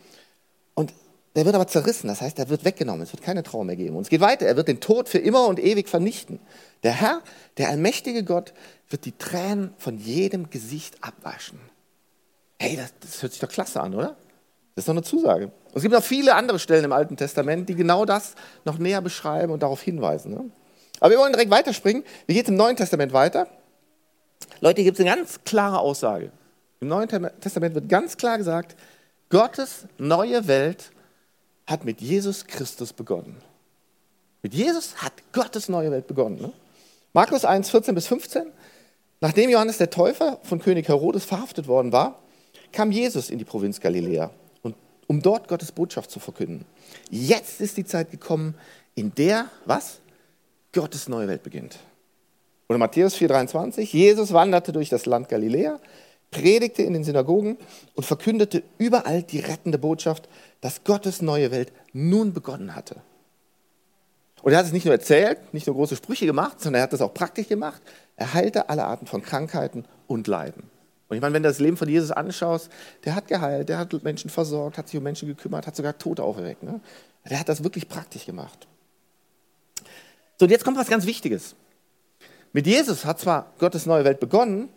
Und 0.74 0.92
der 1.34 1.46
wird 1.46 1.54
aber 1.54 1.66
zerrissen, 1.66 2.08
das 2.08 2.20
heißt, 2.20 2.38
er 2.38 2.50
wird 2.50 2.64
weggenommen, 2.64 3.02
es 3.02 3.12
wird 3.12 3.22
keine 3.22 3.42
Trauer 3.42 3.64
mehr 3.64 3.76
geben. 3.76 3.96
Und 3.96 4.02
es 4.02 4.10
geht 4.10 4.20
weiter, 4.20 4.46
er 4.46 4.56
wird 4.56 4.68
den 4.68 4.80
Tod 4.80 5.08
für 5.08 5.18
immer 5.18 5.46
und 5.46 5.58
ewig 5.58 5.88
vernichten. 5.88 6.40
Der 6.82 6.92
Herr, 6.92 7.22
der 7.56 7.70
allmächtige 7.70 8.22
Gott, 8.22 8.52
wird 8.90 9.06
die 9.06 9.16
Tränen 9.16 9.72
von 9.78 9.98
jedem 9.98 10.50
Gesicht 10.50 10.96
abwaschen. 11.02 11.58
Hey, 12.58 12.76
das, 12.76 12.92
das 13.00 13.22
hört 13.22 13.32
sich 13.32 13.40
doch 13.40 13.48
klasse 13.48 13.80
an, 13.80 13.94
oder? 13.94 14.16
Das 14.74 14.82
ist 14.82 14.88
doch 14.88 14.94
eine 14.94 15.02
Zusage. 15.02 15.46
Und 15.46 15.76
es 15.76 15.82
gibt 15.82 15.94
noch 15.94 16.02
viele 16.02 16.34
andere 16.34 16.58
Stellen 16.58 16.84
im 16.84 16.92
Alten 16.92 17.16
Testament, 17.16 17.68
die 17.68 17.74
genau 17.74 18.04
das 18.04 18.34
noch 18.64 18.78
näher 18.78 19.00
beschreiben 19.00 19.52
und 19.52 19.62
darauf 19.62 19.80
hinweisen. 19.80 20.32
Ne? 20.32 20.50
Aber 21.00 21.10
wir 21.10 21.18
wollen 21.18 21.32
direkt 21.32 21.50
weiterspringen. 21.50 22.04
Wie 22.26 22.34
geht 22.34 22.44
es 22.44 22.48
im 22.50 22.56
Neuen 22.56 22.76
Testament 22.76 23.12
weiter? 23.12 23.48
Leute, 24.60 24.82
hier 24.82 24.90
gibt 24.90 24.98
es 25.00 25.04
eine 25.04 25.16
ganz 25.16 25.40
klare 25.44 25.78
Aussage. 25.78 26.30
Im 26.80 26.88
Neuen 26.88 27.08
Testament 27.40 27.74
wird 27.74 27.88
ganz 27.88 28.16
klar 28.16 28.38
gesagt, 28.38 28.76
Gottes 29.28 29.86
neue 29.98 30.46
Welt 30.46 30.92
hat 31.66 31.84
mit 31.84 32.00
Jesus 32.00 32.46
Christus 32.46 32.92
begonnen. 32.92 33.36
Mit 34.42 34.54
Jesus 34.54 34.96
hat 34.96 35.12
Gottes 35.32 35.68
neue 35.68 35.90
Welt 35.90 36.06
begonnen. 36.06 36.40
Ne? 36.40 36.52
Markus 37.12 37.44
1, 37.44 37.70
14 37.70 37.94
bis 37.94 38.06
15. 38.06 38.46
Nachdem 39.20 39.50
Johannes 39.50 39.78
der 39.78 39.90
Täufer 39.90 40.38
von 40.42 40.58
König 40.58 40.88
Herodes 40.88 41.24
verhaftet 41.24 41.68
worden 41.68 41.92
war, 41.92 42.18
kam 42.72 42.90
Jesus 42.90 43.30
in 43.30 43.38
die 43.38 43.44
Provinz 43.44 43.78
Galiläa, 43.78 44.30
um 45.06 45.22
dort 45.22 45.46
Gottes 45.46 45.70
Botschaft 45.70 46.10
zu 46.10 46.18
verkünden. 46.18 46.64
Jetzt 47.10 47.60
ist 47.60 47.76
die 47.76 47.84
Zeit 47.84 48.10
gekommen, 48.10 48.54
in 48.94 49.14
der, 49.14 49.46
was? 49.64 49.98
Gottes 50.72 51.08
neue 51.08 51.28
Welt 51.28 51.42
beginnt. 51.42 51.78
Oder 52.68 52.78
Matthäus 52.78 53.14
4,23, 53.16 53.82
Jesus 53.82 54.32
wanderte 54.32 54.72
durch 54.72 54.88
das 54.88 55.06
Land 55.06 55.28
Galiläa, 55.28 55.78
predigte 56.32 56.82
in 56.82 56.94
den 56.94 57.04
Synagogen 57.04 57.56
und 57.94 58.04
verkündete 58.04 58.64
überall 58.78 59.22
die 59.22 59.38
rettende 59.38 59.78
Botschaft, 59.78 60.28
dass 60.60 60.82
Gottes 60.82 61.22
neue 61.22 61.52
Welt 61.52 61.72
nun 61.92 62.32
begonnen 62.32 62.74
hatte. 62.74 62.96
Und 64.42 64.50
er 64.50 64.58
hat 64.58 64.66
es 64.66 64.72
nicht 64.72 64.84
nur 64.84 64.94
erzählt, 64.94 65.54
nicht 65.54 65.68
nur 65.68 65.76
große 65.76 65.94
Sprüche 65.94 66.26
gemacht, 66.26 66.60
sondern 66.60 66.80
er 66.80 66.84
hat 66.84 66.92
es 66.92 67.00
auch 67.00 67.14
praktisch 67.14 67.46
gemacht. 67.46 67.80
Er 68.16 68.34
heilte 68.34 68.68
alle 68.68 68.84
Arten 68.84 69.06
von 69.06 69.22
Krankheiten 69.22 69.84
und 70.08 70.26
Leiden. 70.26 70.64
Und 71.08 71.16
ich 71.16 71.22
meine, 71.22 71.34
wenn 71.34 71.44
du 71.44 71.48
das 71.48 71.60
Leben 71.60 71.76
von 71.76 71.88
Jesus 71.88 72.10
anschaust, 72.10 72.70
der 73.04 73.14
hat 73.14 73.28
geheilt, 73.28 73.68
der 73.68 73.78
hat 73.78 73.92
Menschen 74.02 74.30
versorgt, 74.30 74.78
hat 74.78 74.88
sich 74.88 74.96
um 74.96 75.04
Menschen 75.04 75.28
gekümmert, 75.28 75.66
hat 75.66 75.76
sogar 75.76 75.96
Tote 75.96 76.24
auferweckt. 76.24 76.64
Ne? 76.64 76.80
Der 77.28 77.38
hat 77.38 77.48
das 77.48 77.62
wirklich 77.62 77.88
praktisch 77.88 78.26
gemacht. 78.26 78.66
So, 80.40 80.46
und 80.46 80.50
jetzt 80.50 80.64
kommt 80.64 80.78
was 80.78 80.88
ganz 80.88 81.06
Wichtiges. 81.06 81.54
Mit 82.52 82.66
Jesus 82.66 83.04
hat 83.04 83.20
zwar 83.20 83.52
Gottes 83.58 83.86
neue 83.86 84.04
Welt 84.04 84.18
begonnen 84.18 84.70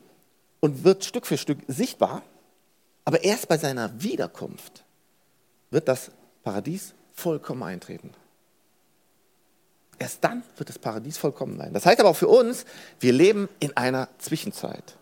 und 0.65 0.83
wird 0.83 1.05
Stück 1.05 1.27
für 1.27 1.37
Stück 1.37 1.59
sichtbar, 1.67 2.23
aber 3.03 3.23
erst 3.23 3.47
bei 3.47 3.59
seiner 3.59 4.01
Wiederkunft 4.01 4.83
wird 5.69 5.87
das 5.87 6.09
Paradies 6.43 6.95
vollkommen 7.13 7.61
eintreten. 7.61 8.09
Erst 9.99 10.23
dann 10.23 10.41
wird 10.57 10.69
das 10.69 10.79
Paradies 10.79 11.19
vollkommen 11.19 11.59
sein. 11.59 11.71
Das 11.71 11.85
heißt 11.85 11.99
aber 11.99 12.09
auch 12.09 12.15
für 12.15 12.29
uns, 12.29 12.65
wir 12.99 13.13
leben 13.13 13.47
in 13.59 13.77
einer 13.77 14.09
Zwischenzeit. 14.17 14.95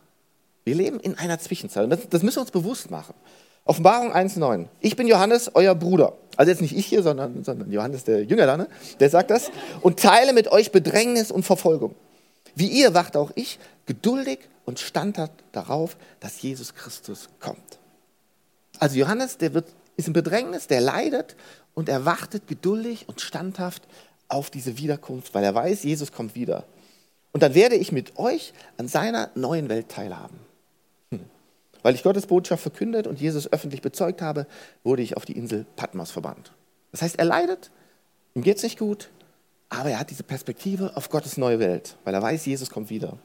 Wir 0.65 0.75
leben 0.75 0.99
in 0.99 1.17
einer 1.17 1.39
Zwischenzeit. 1.39 1.85
Und 1.85 1.91
das, 1.91 2.09
das 2.09 2.23
müssen 2.23 2.37
wir 2.37 2.41
uns 2.41 2.51
bewusst 2.51 2.91
machen. 2.91 3.13
Offenbarung 3.63 4.13
1,9. 4.13 4.67
Ich 4.81 4.97
bin 4.97 5.07
Johannes, 5.07 5.49
euer 5.53 5.75
Bruder. 5.75 6.17
Also 6.35 6.51
jetzt 6.51 6.59
nicht 6.59 6.75
ich 6.75 6.87
hier, 6.87 7.03
sondern, 7.03 7.45
sondern 7.45 7.71
Johannes, 7.71 8.03
der 8.03 8.25
Jünger 8.25 8.47
da, 8.47 8.57
ne? 8.57 8.67
der 8.99 9.09
sagt 9.09 9.31
das. 9.31 9.49
Und 9.79 9.97
teile 9.97 10.33
mit 10.33 10.49
euch 10.49 10.73
Bedrängnis 10.73 11.31
und 11.31 11.43
Verfolgung. 11.43 11.95
Wie 12.53 12.67
ihr 12.67 12.93
wacht 12.93 13.15
auch 13.15 13.31
ich 13.35 13.59
geduldig 13.85 14.39
und 14.65 14.79
standhaft 14.79 15.33
darauf, 15.51 15.97
dass 16.19 16.41
Jesus 16.41 16.73
Christus 16.73 17.29
kommt. 17.39 17.79
Also 18.79 18.97
Johannes, 18.97 19.37
der 19.37 19.53
wird, 19.53 19.67
ist 19.97 20.07
in 20.07 20.13
Bedrängnis, 20.13 20.67
der 20.67 20.81
leidet 20.81 21.35
und 21.73 21.89
er 21.89 22.05
wartet 22.05 22.47
geduldig 22.47 23.07
und 23.07 23.21
standhaft 23.21 23.83
auf 24.27 24.49
diese 24.49 24.77
Wiederkunft, 24.77 25.33
weil 25.33 25.43
er 25.43 25.53
weiß, 25.53 25.83
Jesus 25.83 26.11
kommt 26.11 26.35
wieder. 26.35 26.65
Und 27.31 27.43
dann 27.43 27.55
werde 27.55 27.75
ich 27.75 27.91
mit 27.91 28.17
euch 28.17 28.53
an 28.77 28.87
seiner 28.87 29.29
neuen 29.35 29.69
Welt 29.69 29.89
teilhaben. 29.89 30.37
Hm. 31.11 31.21
Weil 31.81 31.95
ich 31.95 32.03
Gottes 32.03 32.27
Botschaft 32.27 32.61
verkündet 32.61 33.07
und 33.07 33.19
Jesus 33.19 33.51
öffentlich 33.51 33.81
bezeugt 33.81 34.21
habe, 34.21 34.47
wurde 34.83 35.01
ich 35.01 35.17
auf 35.17 35.25
die 35.25 35.37
Insel 35.37 35.65
Patmos 35.75 36.11
verbannt. 36.11 36.53
Das 36.91 37.01
heißt, 37.01 37.17
er 37.17 37.25
leidet, 37.25 37.71
ihm 38.35 38.43
geht 38.43 38.57
es 38.57 38.63
nicht 38.63 38.77
gut, 38.77 39.09
aber 39.69 39.89
er 39.89 39.99
hat 39.99 40.11
diese 40.11 40.23
Perspektive 40.23 40.95
auf 40.95 41.09
Gottes 41.09 41.37
neue 41.37 41.59
Welt, 41.59 41.97
weil 42.03 42.13
er 42.13 42.21
weiß, 42.21 42.45
Jesus 42.45 42.69
kommt 42.69 42.91
wieder. 42.91 43.17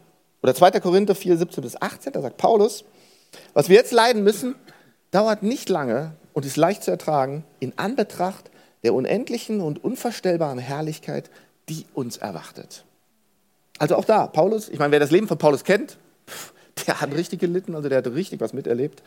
Oder 0.42 0.54
2. 0.54 0.72
Korinther 0.80 1.14
4, 1.14 1.38
17 1.38 1.62
bis 1.62 1.80
18, 1.80 2.12
da 2.12 2.20
sagt 2.20 2.36
Paulus, 2.36 2.84
was 3.54 3.68
wir 3.68 3.76
jetzt 3.76 3.92
leiden 3.92 4.22
müssen, 4.22 4.54
dauert 5.10 5.42
nicht 5.42 5.68
lange 5.68 6.12
und 6.32 6.44
ist 6.44 6.56
leicht 6.56 6.84
zu 6.84 6.90
ertragen 6.90 7.44
in 7.60 7.72
Anbetracht 7.76 8.50
der 8.84 8.94
unendlichen 8.94 9.60
und 9.60 9.82
unvorstellbaren 9.82 10.58
Herrlichkeit, 10.58 11.30
die 11.68 11.84
uns 11.94 12.16
erwartet. 12.16 12.84
Also 13.78 13.96
auch 13.96 14.04
da, 14.04 14.26
Paulus, 14.26 14.68
ich 14.68 14.78
meine, 14.78 14.92
wer 14.92 15.00
das 15.00 15.10
Leben 15.10 15.28
von 15.28 15.38
Paulus 15.38 15.64
kennt, 15.64 15.98
der 16.86 17.00
hat 17.00 17.12
richtig 17.14 17.40
gelitten, 17.40 17.74
also 17.74 17.88
der 17.88 17.98
hat 17.98 18.06
richtig 18.06 18.40
was 18.40 18.52
miterlebt 18.52 19.02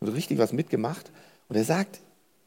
und 0.00 0.08
richtig 0.08 0.38
was 0.38 0.52
mitgemacht. 0.52 1.10
Und 1.48 1.56
er 1.56 1.64
sagt, 1.64 2.00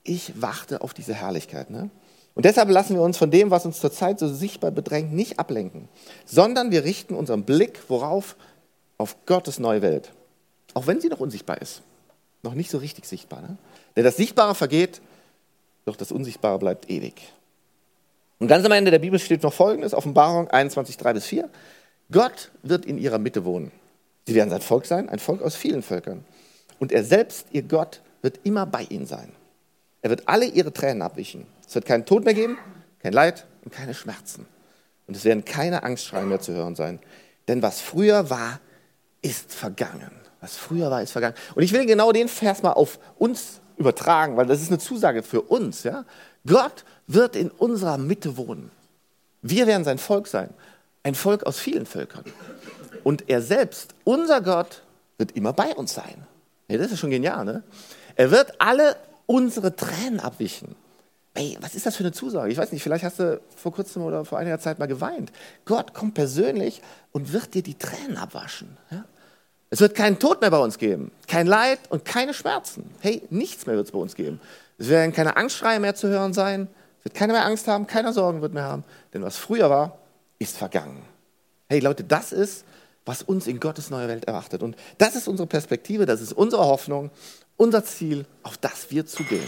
ich 0.03 0.41
warte 0.41 0.81
auf 0.81 0.93
diese 0.93 1.13
Herrlichkeit. 1.13 1.69
Ne? 1.69 1.89
Und 2.33 2.45
deshalb 2.45 2.69
lassen 2.69 2.95
wir 2.95 3.01
uns 3.01 3.17
von 3.17 3.29
dem, 3.29 3.51
was 3.51 3.65
uns 3.65 3.79
zurzeit 3.79 4.19
so 4.19 4.27
sichtbar 4.33 4.71
bedrängt, 4.71 5.13
nicht 5.13 5.39
ablenken, 5.39 5.89
sondern 6.25 6.71
wir 6.71 6.83
richten 6.83 7.13
unseren 7.13 7.43
Blick 7.43 7.81
worauf? 7.89 8.35
Auf 8.97 9.25
Gottes 9.25 9.59
neue 9.59 9.81
Welt. 9.81 10.11
Auch 10.73 10.87
wenn 10.87 11.01
sie 11.01 11.09
noch 11.09 11.19
unsichtbar 11.19 11.61
ist. 11.61 11.81
Noch 12.43 12.53
nicht 12.53 12.69
so 12.69 12.77
richtig 12.77 13.05
sichtbar. 13.05 13.41
Ne? 13.41 13.57
Denn 13.95 14.03
das 14.03 14.15
Sichtbare 14.15 14.55
vergeht, 14.55 15.01
doch 15.85 15.95
das 15.95 16.11
Unsichtbare 16.11 16.59
bleibt 16.59 16.89
ewig. 16.89 17.15
Und 18.39 18.47
ganz 18.47 18.65
am 18.65 18.71
Ende 18.71 18.91
der 18.91 18.99
Bibel 18.99 19.19
steht 19.19 19.43
noch 19.43 19.53
Folgendes, 19.53 19.93
Offenbarung 19.93 20.49
21, 20.49 20.97
3 20.97 21.13
bis 21.13 21.25
4. 21.25 21.49
Gott 22.11 22.51
wird 22.63 22.85
in 22.85 22.97
ihrer 22.97 23.19
Mitte 23.19 23.45
wohnen. 23.45 23.71
Sie 24.25 24.35
werden 24.35 24.49
sein 24.49 24.61
Volk 24.61 24.85
sein, 24.85 25.09
ein 25.09 25.19
Volk 25.19 25.41
aus 25.41 25.55
vielen 25.55 25.83
Völkern. 25.83 26.25
Und 26.79 26.91
er 26.91 27.03
selbst, 27.03 27.47
ihr 27.51 27.63
Gott, 27.63 28.01
wird 28.21 28.39
immer 28.43 28.65
bei 28.65 28.83
ihnen 28.89 29.05
sein. 29.05 29.31
Er 30.01 30.09
wird 30.09 30.27
alle 30.27 30.45
ihre 30.45 30.73
Tränen 30.73 31.01
abwischen. 31.01 31.45
Es 31.67 31.75
wird 31.75 31.85
keinen 31.85 32.05
Tod 32.05 32.25
mehr 32.25 32.33
geben, 32.33 32.57
kein 32.99 33.13
Leid 33.13 33.45
und 33.63 33.71
keine 33.71 33.93
Schmerzen. 33.93 34.45
Und 35.07 35.15
es 35.15 35.25
werden 35.25 35.45
keine 35.45 35.83
Angstschreien 35.83 36.29
mehr 36.29 36.39
zu 36.39 36.53
hören 36.53 36.75
sein. 36.75 36.99
Denn 37.47 37.61
was 37.61 37.81
früher 37.81 38.29
war, 38.29 38.59
ist 39.21 39.53
vergangen. 39.53 40.11
Was 40.39 40.57
früher 40.57 40.89
war, 40.89 41.01
ist 41.01 41.11
vergangen. 41.11 41.35
Und 41.53 41.63
ich 41.63 41.71
will 41.71 41.85
genau 41.85 42.11
den 42.11 42.27
Vers 42.27 42.63
mal 42.63 42.73
auf 42.73 42.99
uns 43.17 43.59
übertragen, 43.77 44.37
weil 44.37 44.47
das 44.47 44.61
ist 44.61 44.69
eine 44.69 44.79
Zusage 44.79 45.21
für 45.21 45.41
uns. 45.41 45.83
Ja? 45.83 46.05
Gott 46.45 46.83
wird 47.07 47.35
in 47.35 47.49
unserer 47.49 47.97
Mitte 47.97 48.37
wohnen. 48.37 48.71
Wir 49.41 49.67
werden 49.67 49.83
sein 49.83 49.97
Volk 49.97 50.27
sein. 50.27 50.49
Ein 51.03 51.15
Volk 51.15 51.43
aus 51.43 51.59
vielen 51.59 51.85
Völkern. 51.85 52.25
Und 53.03 53.29
er 53.29 53.41
selbst, 53.41 53.95
unser 54.03 54.41
Gott, 54.41 54.83
wird 55.17 55.33
immer 55.33 55.53
bei 55.53 55.75
uns 55.75 55.93
sein. 55.93 56.25
Ja, 56.67 56.77
das 56.77 56.91
ist 56.91 56.99
schon 56.99 57.09
genial, 57.09 57.43
ne? 57.43 57.63
Er 58.15 58.31
wird 58.31 58.53
alle 58.59 58.95
unsere 59.25 59.75
Tränen 59.75 60.19
abwischen. 60.19 60.75
Ey, 61.33 61.57
was 61.61 61.75
ist 61.75 61.85
das 61.85 61.95
für 61.95 62.03
eine 62.03 62.11
Zusage? 62.11 62.51
Ich 62.51 62.57
weiß 62.57 62.71
nicht, 62.73 62.83
vielleicht 62.83 63.05
hast 63.05 63.19
du 63.19 63.39
vor 63.55 63.71
kurzem 63.71 64.03
oder 64.03 64.25
vor 64.25 64.37
einiger 64.37 64.59
Zeit 64.59 64.79
mal 64.79 64.87
geweint. 64.87 65.31
Gott 65.63 65.93
kommt 65.93 66.13
persönlich 66.13 66.81
und 67.13 67.31
wird 67.31 67.53
dir 67.53 67.63
die 67.63 67.77
Tränen 67.77 68.17
abwaschen. 68.17 68.77
Ja? 68.89 69.05
Es 69.69 69.79
wird 69.79 69.95
keinen 69.95 70.19
Tod 70.19 70.41
mehr 70.41 70.51
bei 70.51 70.57
uns 70.57 70.77
geben, 70.77 71.11
kein 71.27 71.47
Leid 71.47 71.79
und 71.89 72.03
keine 72.03 72.33
Schmerzen. 72.33 72.91
Hey, 72.99 73.21
nichts 73.29 73.65
mehr 73.65 73.77
wird 73.77 73.85
es 73.85 73.93
bei 73.93 73.99
uns 73.99 74.15
geben. 74.15 74.41
Es 74.77 74.89
werden 74.89 75.13
keine 75.13 75.37
Angstschreie 75.37 75.79
mehr 75.79 75.95
zu 75.95 76.09
hören 76.09 76.33
sein, 76.33 76.67
es 76.99 77.05
wird 77.05 77.15
keiner 77.15 77.33
mehr 77.33 77.45
Angst 77.45 77.67
haben, 77.69 77.87
keiner 77.87 78.11
Sorgen 78.11 78.41
wird 78.41 78.53
mehr 78.53 78.63
haben, 78.63 78.83
denn 79.13 79.23
was 79.23 79.37
früher 79.37 79.69
war, 79.69 79.97
ist 80.39 80.57
vergangen. 80.57 81.01
Hey 81.69 81.79
Leute, 81.79 82.03
das 82.03 82.33
ist, 82.33 82.65
was 83.05 83.23
uns 83.23 83.47
in 83.47 83.61
Gottes 83.61 83.89
neue 83.89 84.09
Welt 84.09 84.25
erwartet. 84.25 84.61
Und 84.61 84.75
das 84.97 85.15
ist 85.15 85.27
unsere 85.27 85.47
Perspektive, 85.47 86.05
das 86.05 86.19
ist 86.19 86.33
unsere 86.33 86.65
Hoffnung, 86.65 87.09
unser 87.61 87.85
Ziel, 87.85 88.25
auf 88.41 88.57
das 88.57 88.89
wir 88.89 89.05
zugehen. 89.05 89.45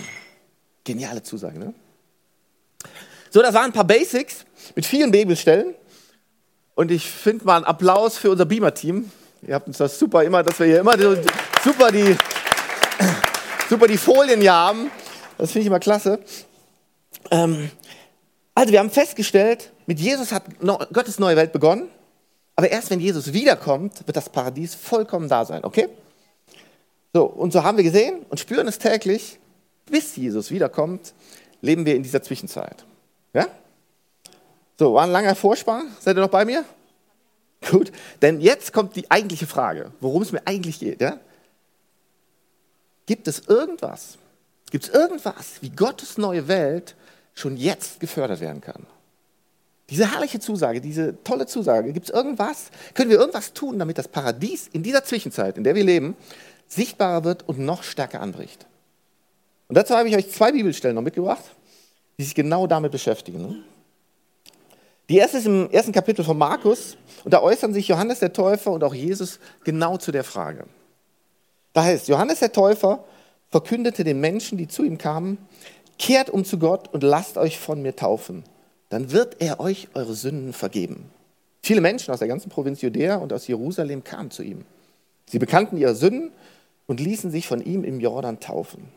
Geniale 0.83 1.23
Zusage, 1.23 1.57
ne? 1.57 1.73
So, 3.31 3.41
das 3.41 3.55
waren 3.55 3.65
ein 3.65 3.73
paar 3.73 3.85
Basics 3.85 4.45
mit 4.75 4.85
vielen 4.85 5.09
Bibelstellen. 5.09 5.73
Und 6.75 6.91
ich 6.91 7.09
finde 7.09 7.45
mal 7.45 7.55
einen 7.55 7.65
Applaus 7.65 8.17
für 8.17 8.29
unser 8.29 8.45
Beamer-Team. 8.45 9.11
Ihr 9.41 9.55
habt 9.55 9.67
uns 9.67 9.79
das 9.79 9.97
super 9.97 10.23
immer, 10.23 10.43
dass 10.43 10.59
wir 10.59 10.67
hier 10.67 10.79
immer 10.81 10.95
so, 10.95 11.17
super, 11.63 11.91
die, 11.91 12.15
super 13.67 13.87
die 13.87 13.97
Folien 13.97 14.41
hier 14.41 14.53
haben. 14.53 14.91
Das 15.39 15.51
finde 15.51 15.61
ich 15.61 15.67
immer 15.67 15.79
klasse. 15.79 16.19
Ähm, 17.31 17.71
also 18.53 18.71
wir 18.71 18.79
haben 18.79 18.91
festgestellt, 18.91 19.71
mit 19.87 19.99
Jesus 19.99 20.31
hat 20.31 20.43
Gottes 20.61 21.17
neue 21.17 21.35
Welt 21.35 21.51
begonnen. 21.51 21.89
Aber 22.55 22.69
erst 22.69 22.91
wenn 22.91 22.99
Jesus 22.99 23.33
wiederkommt, 23.33 24.05
wird 24.05 24.15
das 24.15 24.29
Paradies 24.29 24.75
vollkommen 24.75 25.27
da 25.27 25.45
sein, 25.45 25.63
okay? 25.63 25.89
So, 27.13 27.25
und 27.25 27.53
so 27.53 27.63
haben 27.63 27.77
wir 27.77 27.83
gesehen 27.83 28.25
und 28.29 28.39
spüren 28.39 28.67
es 28.67 28.79
täglich, 28.79 29.37
bis 29.85 30.15
Jesus 30.15 30.49
wiederkommt, 30.49 31.13
leben 31.61 31.85
wir 31.85 31.95
in 31.95 32.01
dieser 32.01 32.23
Zwischenzeit. 32.23 32.83
Ja? 33.33 33.47
So, 34.79 34.95
war 34.95 35.03
ein 35.03 35.11
langer 35.11 35.35
Vorspann. 35.35 35.87
Seid 35.99 36.17
ihr 36.17 36.21
noch 36.21 36.29
bei 36.29 36.43
mir? 36.43 36.65
Gut, 37.69 37.91
denn 38.21 38.41
jetzt 38.41 38.73
kommt 38.73 38.95
die 38.95 39.09
eigentliche 39.09 39.47
Frage, 39.47 39.91
worum 39.99 40.23
es 40.23 40.31
mir 40.31 40.41
eigentlich 40.45 40.79
geht. 40.79 41.01
Ja? 41.01 41.19
Gibt 43.05 43.27
es 43.27 43.47
irgendwas, 43.47 44.17
gibt 44.71 44.85
es 44.85 44.89
irgendwas, 44.89 45.61
wie 45.61 45.69
Gottes 45.69 46.17
neue 46.17 46.47
Welt 46.47 46.95
schon 47.35 47.57
jetzt 47.57 47.99
gefördert 47.99 48.41
werden 48.41 48.61
kann? 48.61 48.87
Diese 49.89 50.11
herrliche 50.11 50.39
Zusage, 50.39 50.81
diese 50.81 51.21
tolle 51.23 51.45
Zusage, 51.45 51.93
gibt 51.93 52.07
es 52.07 52.15
irgendwas, 52.15 52.71
können 52.93 53.11
wir 53.11 53.19
irgendwas 53.19 53.53
tun, 53.53 53.77
damit 53.77 53.97
das 53.97 54.07
Paradies 54.07 54.67
in 54.71 54.81
dieser 54.81 55.03
Zwischenzeit, 55.03 55.57
in 55.57 55.63
der 55.63 55.75
wir 55.75 55.83
leben, 55.83 56.15
sichtbarer 56.75 57.23
wird 57.23 57.47
und 57.47 57.59
noch 57.59 57.83
stärker 57.83 58.21
anbricht? 58.21 58.65
Und 59.67 59.77
dazu 59.77 59.95
habe 59.95 60.09
ich 60.09 60.15
euch 60.15 60.31
zwei 60.31 60.51
Bibelstellen 60.51 60.95
noch 60.95 61.01
mitgebracht, 61.01 61.43
die 62.17 62.23
sich 62.23 62.35
genau 62.35 62.67
damit 62.67 62.91
beschäftigen. 62.91 63.63
Die 65.09 65.17
erste 65.17 65.37
ist 65.37 65.45
im 65.45 65.69
ersten 65.71 65.91
Kapitel 65.91 66.23
von 66.23 66.37
Markus 66.37 66.97
und 67.23 67.33
da 67.33 67.41
äußern 67.41 67.73
sich 67.73 67.87
Johannes 67.87 68.19
der 68.19 68.33
Täufer 68.33 68.71
und 68.71 68.83
auch 68.83 68.93
Jesus 68.93 69.39
genau 69.63 69.97
zu 69.97 70.11
der 70.11 70.23
Frage. 70.23 70.65
Da 71.73 71.83
heißt, 71.83 72.07
Johannes 72.07 72.39
der 72.39 72.51
Täufer 72.51 73.03
verkündete 73.49 74.03
den 74.03 74.19
Menschen, 74.19 74.57
die 74.57 74.67
zu 74.67 74.83
ihm 74.83 74.97
kamen, 74.97 75.37
kehrt 75.99 76.29
um 76.29 76.45
zu 76.45 76.57
Gott 76.57 76.93
und 76.93 77.03
lasst 77.03 77.37
euch 77.37 77.59
von 77.59 77.81
mir 77.81 77.95
taufen. 77.95 78.43
Dann 78.89 79.11
wird 79.11 79.41
er 79.41 79.59
euch 79.59 79.89
eure 79.93 80.13
Sünden 80.13 80.53
vergeben. 80.53 81.09
Viele 81.61 81.81
Menschen 81.81 82.13
aus 82.13 82.19
der 82.19 82.27
ganzen 82.27 82.49
Provinz 82.49 82.81
Judäa 82.81 83.15
und 83.15 83.33
aus 83.33 83.47
Jerusalem 83.47 84.03
kamen 84.03 84.31
zu 84.31 84.43
ihm. 84.43 84.65
Sie 85.29 85.39
bekannten 85.39 85.77
ihre 85.77 85.95
Sünden 85.95 86.31
und 86.87 86.99
ließen 86.99 87.31
sich 87.31 87.47
von 87.47 87.61
ihm 87.61 87.83
im 87.83 87.99
Jordan 87.99 88.39
taufen. 88.39 88.87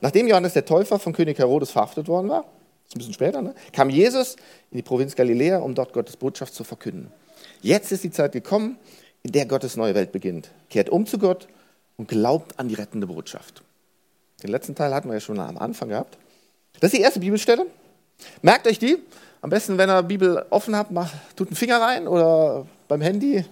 Nachdem 0.00 0.28
Johannes 0.28 0.52
der 0.52 0.64
Täufer 0.64 0.98
von 0.98 1.12
König 1.12 1.38
Herodes 1.38 1.70
verhaftet 1.70 2.08
worden 2.08 2.28
war, 2.28 2.44
ist 2.86 2.94
ein 2.94 2.98
bisschen 2.98 3.14
später, 3.14 3.42
ne, 3.42 3.54
kam 3.72 3.90
Jesus 3.90 4.36
in 4.70 4.78
die 4.78 4.82
Provinz 4.82 5.14
Galiläa, 5.14 5.58
um 5.58 5.74
dort 5.74 5.92
Gottes 5.92 6.16
Botschaft 6.16 6.54
zu 6.54 6.64
verkünden. 6.64 7.12
Jetzt 7.60 7.92
ist 7.92 8.04
die 8.04 8.10
Zeit 8.10 8.32
gekommen, 8.32 8.78
in 9.22 9.32
der 9.32 9.46
Gottes 9.46 9.76
neue 9.76 9.94
Welt 9.94 10.12
beginnt. 10.12 10.50
Kehrt 10.70 10.88
um 10.88 11.04
zu 11.06 11.18
Gott 11.18 11.48
und 11.96 12.08
glaubt 12.08 12.58
an 12.58 12.68
die 12.68 12.74
rettende 12.74 13.06
Botschaft. 13.06 13.62
Den 14.42 14.50
letzten 14.50 14.74
Teil 14.74 14.94
hatten 14.94 15.08
wir 15.08 15.14
ja 15.14 15.20
schon 15.20 15.40
am 15.40 15.58
Anfang 15.58 15.88
gehabt. 15.88 16.16
Das 16.80 16.92
ist 16.92 16.98
die 16.98 17.02
erste 17.02 17.20
Bibelstelle. 17.20 17.66
Merkt 18.42 18.66
euch 18.66 18.78
die. 18.78 18.98
Am 19.40 19.50
besten, 19.50 19.78
wenn 19.78 19.90
ihr 19.90 20.02
Bibel 20.02 20.44
offen 20.50 20.76
habt, 20.76 20.90
macht, 20.90 21.14
tut 21.36 21.48
einen 21.48 21.56
Finger 21.56 21.80
rein 21.80 22.08
oder 22.08 22.66
beim 22.88 23.00
Handy 23.00 23.44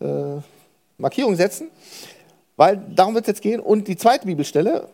äh, 0.00 0.40
Markierung 0.98 1.34
setzen, 1.34 1.68
weil 2.62 2.76
darum 2.94 3.16
wird 3.16 3.24
es 3.24 3.28
jetzt 3.28 3.42
gehen. 3.42 3.58
Und 3.58 3.88
die 3.88 3.96
zweite 3.96 4.24
Bibelstelle, 4.24 4.88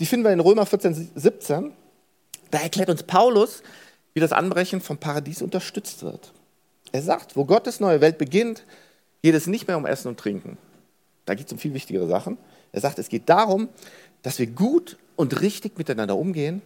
die 0.00 0.06
finden 0.06 0.24
wir 0.24 0.32
in 0.32 0.40
Römer 0.40 0.66
14, 0.66 1.12
17. 1.14 1.70
Da 2.50 2.58
erklärt 2.58 2.90
uns 2.90 3.04
Paulus, 3.04 3.62
wie 4.12 4.18
das 4.18 4.32
Anbrechen 4.32 4.80
vom 4.80 4.98
Paradies 4.98 5.40
unterstützt 5.40 6.02
wird. 6.02 6.32
Er 6.90 7.02
sagt, 7.02 7.36
wo 7.36 7.44
Gottes 7.44 7.78
neue 7.78 8.00
Welt 8.00 8.18
beginnt, 8.18 8.64
geht 9.22 9.36
es 9.36 9.46
nicht 9.46 9.68
mehr 9.68 9.76
um 9.76 9.86
Essen 9.86 10.08
und 10.08 10.18
Trinken. 10.18 10.58
Da 11.26 11.34
geht 11.34 11.46
es 11.46 11.52
um 11.52 11.60
viel 11.60 11.74
wichtigere 11.74 12.08
Sachen. 12.08 12.38
Er 12.72 12.80
sagt, 12.80 12.98
es 12.98 13.08
geht 13.08 13.28
darum, 13.28 13.68
dass 14.22 14.40
wir 14.40 14.48
gut 14.48 14.96
und 15.14 15.40
richtig 15.40 15.78
miteinander 15.78 16.16
umgehen 16.16 16.60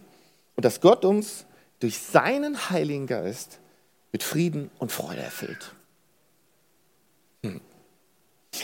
und 0.57 0.65
dass 0.65 0.81
Gott 0.81 1.05
uns 1.05 1.45
durch 1.81 1.99
seinen 1.99 2.71
Heiligen 2.71 3.07
Geist 3.07 3.59
mit 4.11 4.23
Frieden 4.23 4.71
und 4.79 4.91
Freude 4.91 5.21
erfüllt. 5.21 5.75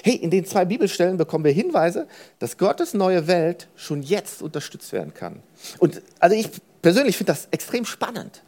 Hey, 0.03 0.15
in 0.15 0.31
den 0.31 0.45
zwei 0.45 0.65
Bibelstellen 0.65 1.17
bekommen 1.17 1.45
wir 1.45 1.53
Hinweise, 1.53 2.07
dass 2.39 2.59
Gottes 2.59 2.95
neue 2.95 3.27
Welt 3.27 3.69
schon 3.77 4.03
jetzt 4.03 4.43
unterstützt 4.43 4.93
werden 4.93 5.15
kann. 5.15 5.43
Und 5.79 6.03
also 6.19 6.37
ich 6.37 6.51
persönlich 6.83 7.17
finde 7.17 7.33
das 7.33 7.49
extrem 7.51 7.85
spannend, 7.85 8.43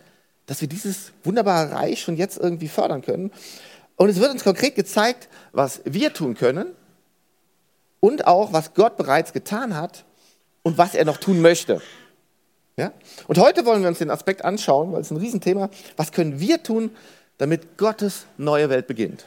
dass 0.47 0.61
wir 0.61 0.69
dieses 0.69 1.12
wunderbare 1.25 1.73
Reich 1.73 2.00
schon 2.02 2.17
jetzt 2.17 2.38
irgendwie 2.38 2.69
fördern 2.69 3.02
können. 3.02 3.31
Und 3.97 4.09
es 4.09 4.21
wird 4.21 4.31
uns 4.31 4.45
konkret 4.45 4.75
gezeigt, 4.75 5.28
was 5.52 5.81
wir 5.85 6.12
tun 6.12 6.35
können 6.35 6.69
und 8.00 8.26
auch, 8.26 8.52
was 8.52 8.75
Gott 8.75 8.97
bereits 8.97 9.33
getan 9.33 9.76
hat 9.76 10.05
und 10.62 10.78
was 10.78 10.95
er 10.95 11.05
noch 11.05 11.17
tun 11.17 11.40
möchte. 11.40 11.83
Ja? 12.76 12.93
Und 13.26 13.38
heute 13.38 13.67
wollen 13.67 13.83
wir 13.83 13.88
uns 13.88 13.99
den 13.99 14.11
Aspekt 14.11 14.45
anschauen, 14.45 14.93
weil 14.93 15.00
es 15.00 15.11
ein 15.11 15.17
Riesenthema. 15.17 15.69
Was 15.97 16.12
können 16.12 16.38
wir 16.38 16.62
tun, 16.62 16.90
damit 17.38 17.76
Gottes 17.76 18.26
neue 18.37 18.71
Welt 18.71 18.87
beginnt? 18.87 19.25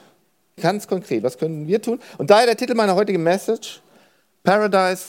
Ganz 0.59 0.87
konkret, 0.87 1.23
was 1.23 1.37
können 1.37 1.67
wir 1.67 1.81
tun? 1.81 1.99
Und 2.17 2.29
daher 2.29 2.45
der 2.45 2.57
Titel 2.57 2.73
meiner 2.75 2.95
heutigen 2.95 3.23
Message, 3.23 3.81
Paradise, 4.43 5.05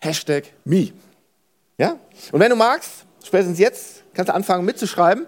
Hashtag 0.00 0.44
Me. 0.64 0.92
Ja? 1.78 1.96
Und 2.32 2.40
wenn 2.40 2.50
du 2.50 2.56
magst, 2.56 3.04
spätestens 3.24 3.58
jetzt, 3.58 4.02
kannst 4.14 4.28
du 4.28 4.34
anfangen 4.34 4.64
mitzuschreiben. 4.64 5.26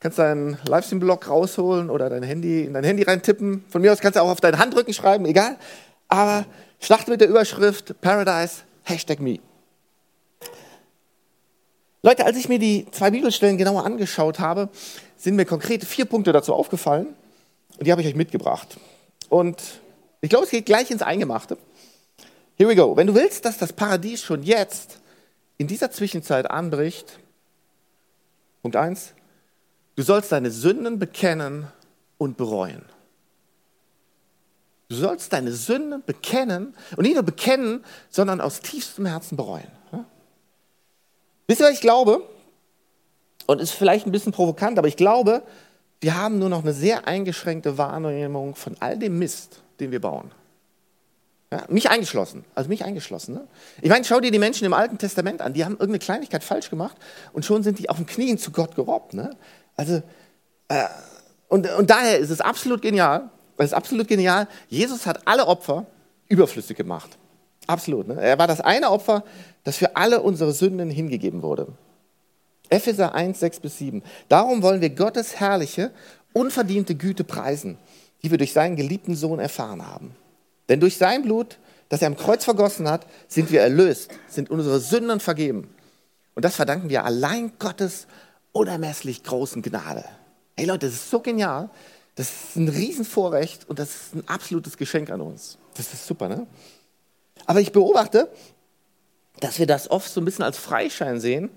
Kannst 0.00 0.18
deinen 0.18 0.56
Livestream-Blog 0.64 1.28
rausholen 1.28 1.90
oder 1.90 2.08
dein 2.08 2.22
Handy 2.22 2.64
in 2.64 2.72
dein 2.72 2.84
Handy 2.84 3.02
reintippen. 3.02 3.64
Von 3.68 3.82
mir 3.82 3.92
aus 3.92 4.00
kannst 4.00 4.16
du 4.16 4.22
auch 4.22 4.30
auf 4.30 4.40
deinen 4.40 4.58
Handrücken 4.58 4.94
schreiben, 4.94 5.26
egal. 5.26 5.56
Aber 6.08 6.46
starte 6.80 7.10
mit 7.10 7.20
der 7.20 7.28
Überschrift 7.28 8.00
Paradise, 8.00 8.62
Hashtag 8.84 9.20
Me. 9.20 9.40
Leute, 12.02 12.24
als 12.24 12.38
ich 12.38 12.48
mir 12.48 12.58
die 12.58 12.86
zwei 12.92 13.10
Bibelstellen 13.10 13.58
genauer 13.58 13.84
angeschaut 13.84 14.38
habe, 14.38 14.70
sind 15.18 15.36
mir 15.36 15.44
konkret 15.44 15.84
vier 15.84 16.06
Punkte 16.06 16.32
dazu 16.32 16.54
aufgefallen 16.54 17.08
und 17.80 17.86
die 17.86 17.92
habe 17.92 18.02
ich 18.02 18.08
euch 18.08 18.14
mitgebracht. 18.14 18.76
Und 19.30 19.62
ich 20.20 20.28
glaube, 20.28 20.44
es 20.44 20.50
geht 20.50 20.66
gleich 20.66 20.90
ins 20.90 21.00
Eingemachte. 21.00 21.56
Here 22.56 22.68
we 22.68 22.76
go. 22.76 22.94
Wenn 22.94 23.06
du 23.06 23.14
willst, 23.14 23.46
dass 23.46 23.56
das 23.56 23.72
Paradies 23.72 24.22
schon 24.22 24.42
jetzt 24.42 24.98
in 25.56 25.66
dieser 25.66 25.90
Zwischenzeit 25.90 26.50
anbricht, 26.50 27.18
Punkt 28.60 28.76
1, 28.76 29.14
du 29.96 30.02
sollst 30.02 30.30
deine 30.30 30.50
Sünden 30.50 30.98
bekennen 30.98 31.68
und 32.18 32.36
bereuen. 32.36 32.84
Du 34.90 34.96
sollst 34.96 35.32
deine 35.32 35.52
Sünden 35.52 36.02
bekennen 36.04 36.74
und 36.98 37.04
nicht 37.04 37.14
nur 37.14 37.22
bekennen, 37.22 37.82
sondern 38.10 38.42
aus 38.42 38.60
tiefstem 38.60 39.06
Herzen 39.06 39.38
bereuen. 39.38 39.70
Wisst 41.46 41.62
ihr, 41.62 41.66
was 41.66 41.72
ich 41.72 41.80
glaube? 41.80 42.28
Und 43.46 43.58
ist 43.58 43.70
vielleicht 43.70 44.06
ein 44.06 44.12
bisschen 44.12 44.32
provokant, 44.32 44.78
aber 44.78 44.86
ich 44.86 44.96
glaube, 44.96 45.42
wir 46.00 46.16
haben 46.16 46.38
nur 46.38 46.48
noch 46.48 46.62
eine 46.62 46.72
sehr 46.72 47.06
eingeschränkte 47.06 47.76
Wahrnehmung 47.76 48.54
von 48.54 48.76
all 48.80 48.98
dem 48.98 49.18
Mist, 49.18 49.62
den 49.80 49.90
wir 49.90 50.00
bauen. 50.00 50.30
Ja, 51.52 51.64
mich 51.68 51.90
eingeschlossen, 51.90 52.44
also 52.54 52.68
mich 52.68 52.84
eingeschlossen. 52.84 53.34
Ne? 53.34 53.46
Ich 53.82 53.90
meine, 53.90 54.04
schau 54.04 54.20
dir 54.20 54.30
die 54.30 54.38
Menschen 54.38 54.64
im 54.64 54.72
Alten 54.72 54.98
Testament 54.98 55.42
an, 55.42 55.52
die 55.52 55.64
haben 55.64 55.72
irgendeine 55.72 55.98
Kleinigkeit 55.98 56.44
falsch 56.44 56.70
gemacht 56.70 56.96
und 57.32 57.44
schon 57.44 57.64
sind 57.64 57.80
die 57.80 57.90
auf 57.90 57.96
den 57.96 58.06
Knien 58.06 58.38
zu 58.38 58.52
Gott 58.52 58.76
gerobbt. 58.76 59.14
Ne? 59.14 59.36
Also, 59.76 60.02
äh, 60.68 60.84
und, 61.48 61.68
und 61.76 61.90
daher 61.90 62.18
ist 62.18 62.30
es 62.30 62.40
absolut 62.40 62.82
genial, 62.82 63.30
es 63.56 63.66
ist 63.66 63.74
absolut 63.74 64.06
genial, 64.06 64.46
Jesus 64.68 65.06
hat 65.06 65.26
alle 65.26 65.46
Opfer 65.48 65.86
überflüssig 66.28 66.76
gemacht. 66.76 67.18
Absolut. 67.66 68.06
Ne? 68.08 68.20
Er 68.20 68.38
war 68.38 68.46
das 68.46 68.60
eine 68.60 68.90
Opfer, 68.90 69.24
das 69.64 69.76
für 69.76 69.96
alle 69.96 70.22
unsere 70.22 70.52
Sünden 70.52 70.88
hingegeben 70.88 71.42
wurde. 71.42 71.66
Epheser 72.70 73.14
1, 73.14 73.38
6 73.38 73.60
bis 73.60 73.78
7. 73.78 74.02
Darum 74.28 74.62
wollen 74.62 74.80
wir 74.80 74.90
Gottes 74.90 75.38
herrliche, 75.38 75.90
unverdiente 76.32 76.94
Güte 76.94 77.24
preisen, 77.24 77.76
die 78.22 78.30
wir 78.30 78.38
durch 78.38 78.52
seinen 78.52 78.76
geliebten 78.76 79.16
Sohn 79.16 79.40
erfahren 79.40 79.86
haben. 79.86 80.14
Denn 80.68 80.80
durch 80.80 80.96
sein 80.96 81.22
Blut, 81.22 81.58
das 81.88 82.00
er 82.00 82.06
am 82.06 82.16
Kreuz 82.16 82.44
vergossen 82.44 82.88
hat, 82.88 83.06
sind 83.28 83.50
wir 83.50 83.60
erlöst, 83.60 84.12
sind 84.28 84.50
unsere 84.50 84.78
Sünden 84.78 85.20
vergeben. 85.20 85.68
Und 86.34 86.44
das 86.44 86.56
verdanken 86.56 86.88
wir 86.88 87.04
allein 87.04 87.52
Gottes 87.58 88.06
unermesslich 88.52 89.24
großen 89.24 89.62
Gnade. 89.62 90.04
Hey 90.56 90.66
Leute, 90.66 90.86
das 90.86 90.94
ist 90.94 91.10
so 91.10 91.20
genial. 91.20 91.70
Das 92.14 92.28
ist 92.28 92.56
ein 92.56 92.68
Riesenvorrecht 92.68 93.68
und 93.68 93.78
das 93.78 93.88
ist 93.90 94.14
ein 94.14 94.28
absolutes 94.28 94.76
Geschenk 94.76 95.10
an 95.10 95.20
uns. 95.20 95.58
Das 95.74 95.92
ist 95.92 96.06
super, 96.06 96.28
ne? 96.28 96.46
Aber 97.46 97.60
ich 97.60 97.72
beobachte, 97.72 98.28
dass 99.40 99.58
wir 99.58 99.66
das 99.66 99.90
oft 99.90 100.10
so 100.10 100.20
ein 100.20 100.24
bisschen 100.24 100.44
als 100.44 100.58
Freischein 100.58 101.18
sehen 101.18 101.50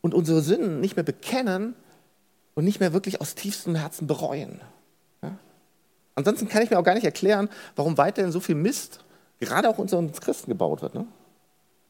und 0.00 0.14
unsere 0.14 0.42
Sünden 0.42 0.80
nicht 0.80 0.96
mehr 0.96 1.04
bekennen 1.04 1.74
und 2.54 2.64
nicht 2.64 2.80
mehr 2.80 2.92
wirklich 2.92 3.20
aus 3.20 3.34
tiefstem 3.34 3.74
Herzen 3.74 4.06
bereuen. 4.06 4.60
Ja? 5.22 5.36
Ansonsten 6.14 6.48
kann 6.48 6.62
ich 6.62 6.70
mir 6.70 6.78
auch 6.78 6.84
gar 6.84 6.94
nicht 6.94 7.04
erklären, 7.04 7.48
warum 7.76 7.98
weiterhin 7.98 8.32
so 8.32 8.40
viel 8.40 8.54
Mist, 8.54 9.00
gerade 9.40 9.68
auch 9.68 9.78
unter 9.78 9.98
uns 9.98 10.20
Christen, 10.20 10.50
gebaut 10.50 10.82
wird. 10.82 10.94
Ne? 10.94 11.06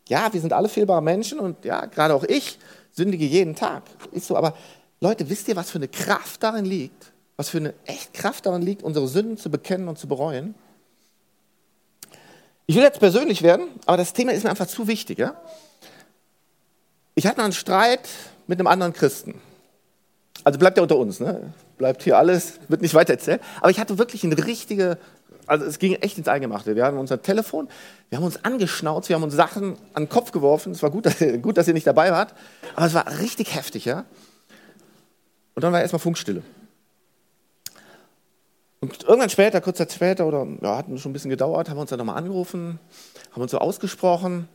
Ja, 0.09 0.33
wir 0.33 0.41
sind 0.41 0.53
alle 0.53 0.69
fehlbare 0.69 1.03
Menschen 1.03 1.39
und 1.39 1.65
ja, 1.65 1.87
gerade 1.87 2.15
auch 2.15 2.25
ich 2.25 2.59
sündige 2.93 3.25
jeden 3.25 3.55
Tag. 3.55 3.83
Ist 4.13 4.27
so, 4.27 4.37
aber 4.37 4.55
Leute, 5.01 5.29
wisst 5.29 5.49
ihr, 5.49 5.57
was 5.57 5.71
für 5.71 5.79
eine 5.79 5.89
Kraft 5.89 6.43
darin 6.43 6.65
liegt? 6.65 7.13
Was 7.37 7.51
für 7.51 7.59
eine 7.59 7.75
echt 7.85 8.15
Kraft 8.15 8.47
darin 8.47 8.63
liegt, 8.63 8.83
unsere 8.83 9.07
Sünden 9.07 9.37
zu 9.37 9.51
bekennen 9.51 9.89
und 9.89 9.99
zu 9.99 10.09
bereuen? 10.09 10.55
Ich 12.67 12.75
will 12.75 12.83
jetzt 12.83 12.99
persönlich 12.99 13.43
werden, 13.43 13.69
aber 13.87 13.97
das 13.97 14.13
Thema 14.13 14.33
ist 14.33 14.45
mir 14.45 14.51
einfach 14.51 14.67
zu 14.67 14.89
wichtig. 14.89 15.19
Ja? 15.19 15.41
Ich 17.19 17.27
hatte 17.27 17.43
einen 17.43 17.53
Streit 17.53 18.09
mit 18.47 18.61
einem 18.61 18.69
anderen 18.69 18.93
Christen. 18.93 19.41
Also 20.45 20.57
bleibt 20.57 20.77
ja 20.77 20.85
unter 20.85 20.97
uns, 20.97 21.19
ne? 21.19 21.53
bleibt 21.77 22.05
hier 22.05 22.17
alles, 22.17 22.61
wird 22.69 22.81
nicht 22.81 22.95
weiter 22.95 23.15
erzählt. 23.15 23.41
Aber 23.61 23.73
ich 23.73 23.81
hatte 23.81 23.99
wirklich 23.99 24.23
eine 24.23 24.47
richtige, 24.47 24.99
also 25.49 25.65
es 25.65 25.81
ging 25.81 25.95
echt 25.95 26.17
ins 26.17 26.29
Eingemachte. 26.29 26.77
Wir 26.77 26.85
haben 26.85 26.97
unser 26.97 27.21
Telefon, 27.21 27.67
wir 28.09 28.19
haben 28.19 28.25
uns 28.25 28.45
angeschnauzt, 28.45 29.09
wir 29.09 29.17
haben 29.17 29.25
uns 29.25 29.35
Sachen 29.35 29.77
an 29.95 30.05
den 30.05 30.09
Kopf 30.09 30.31
geworfen. 30.31 30.71
Es 30.71 30.81
war 30.81 30.93
gut, 30.93 31.07
dass, 31.07 31.17
gut, 31.43 31.57
dass 31.57 31.67
ihr 31.67 31.75
nicht 31.75 31.89
dabei 31.89 32.13
wart, 32.13 32.37
aber 32.77 32.87
es 32.87 32.95
war 32.95 33.19
richtig 33.19 33.53
heftig. 33.53 33.85
ja. 33.85 34.05
Und 35.57 35.65
dann 35.65 35.73
war 35.73 35.81
erstmal 35.81 35.99
Funkstille. 35.99 36.45
Und 38.79 39.03
irgendwann 39.03 39.31
später, 39.31 39.61
kurz 39.61 39.79
Zeit 39.79 39.93
später, 39.93 40.25
oder 40.25 40.47
ja, 40.63 40.77
hat 40.77 40.87
schon 41.01 41.11
ein 41.11 41.15
bisschen 41.15 41.31
gedauert, 41.31 41.69
haben 41.69 41.79
wir 41.79 41.81
uns 41.81 41.91
dann 41.91 41.99
nochmal 41.99 42.17
angerufen, 42.17 42.79
haben 43.33 43.43
uns 43.43 43.51
so 43.51 43.59
ausgesprochen, 43.59 44.49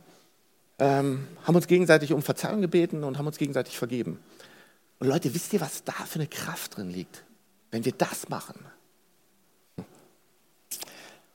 ähm, 0.78 1.26
haben 1.44 1.54
uns 1.54 1.66
gegenseitig 1.66 2.12
um 2.12 2.22
Verzeihung 2.22 2.60
gebeten 2.60 3.04
und 3.04 3.18
haben 3.18 3.26
uns 3.26 3.38
gegenseitig 3.38 3.78
vergeben. 3.78 4.18
Und 4.98 5.08
Leute, 5.08 5.34
wisst 5.34 5.52
ihr, 5.52 5.60
was 5.60 5.84
da 5.84 5.92
für 5.92 6.18
eine 6.18 6.28
Kraft 6.28 6.76
drin 6.76 6.90
liegt, 6.90 7.24
wenn 7.70 7.84
wir 7.84 7.92
das 7.92 8.28
machen? 8.28 8.64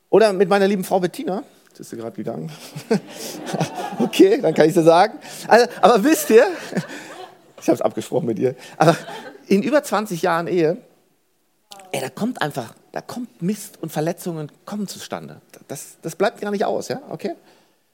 Oder 0.09 0.33
mit 0.33 0.49
meiner 0.49 0.67
lieben 0.67 0.83
Frau 0.83 0.99
Bettina, 0.99 1.43
jetzt 1.69 1.79
ist 1.79 1.89
sie 1.91 1.97
gerade 1.97 2.15
gegangen. 2.15 2.51
okay, 3.99 4.41
dann 4.41 4.53
kann 4.53 4.67
ich 4.67 4.73
sie 4.73 4.83
sagen. 4.83 5.19
Also, 5.47 5.67
aber 5.81 6.03
wisst 6.03 6.29
ihr, 6.31 6.45
ich 7.61 7.67
habe 7.67 7.75
es 7.75 7.81
abgesprochen 7.81 8.25
mit 8.25 8.39
ihr, 8.39 8.55
aber 8.77 8.97
in 9.47 9.61
über 9.61 9.83
20 9.83 10.21
Jahren 10.21 10.47
Ehe, 10.47 10.77
ey, 11.91 12.01
da 12.01 12.09
kommt 12.09 12.41
einfach, 12.41 12.73
da 12.91 13.01
kommt 13.01 13.41
Mist 13.41 13.77
und 13.81 13.91
Verletzungen 13.91 14.51
kommen 14.65 14.87
zustande. 14.87 15.41
Das, 15.67 15.97
das 16.01 16.15
bleibt 16.15 16.41
gar 16.41 16.51
nicht 16.51 16.65
aus, 16.65 16.87
ja, 16.87 17.01
okay? 17.09 17.35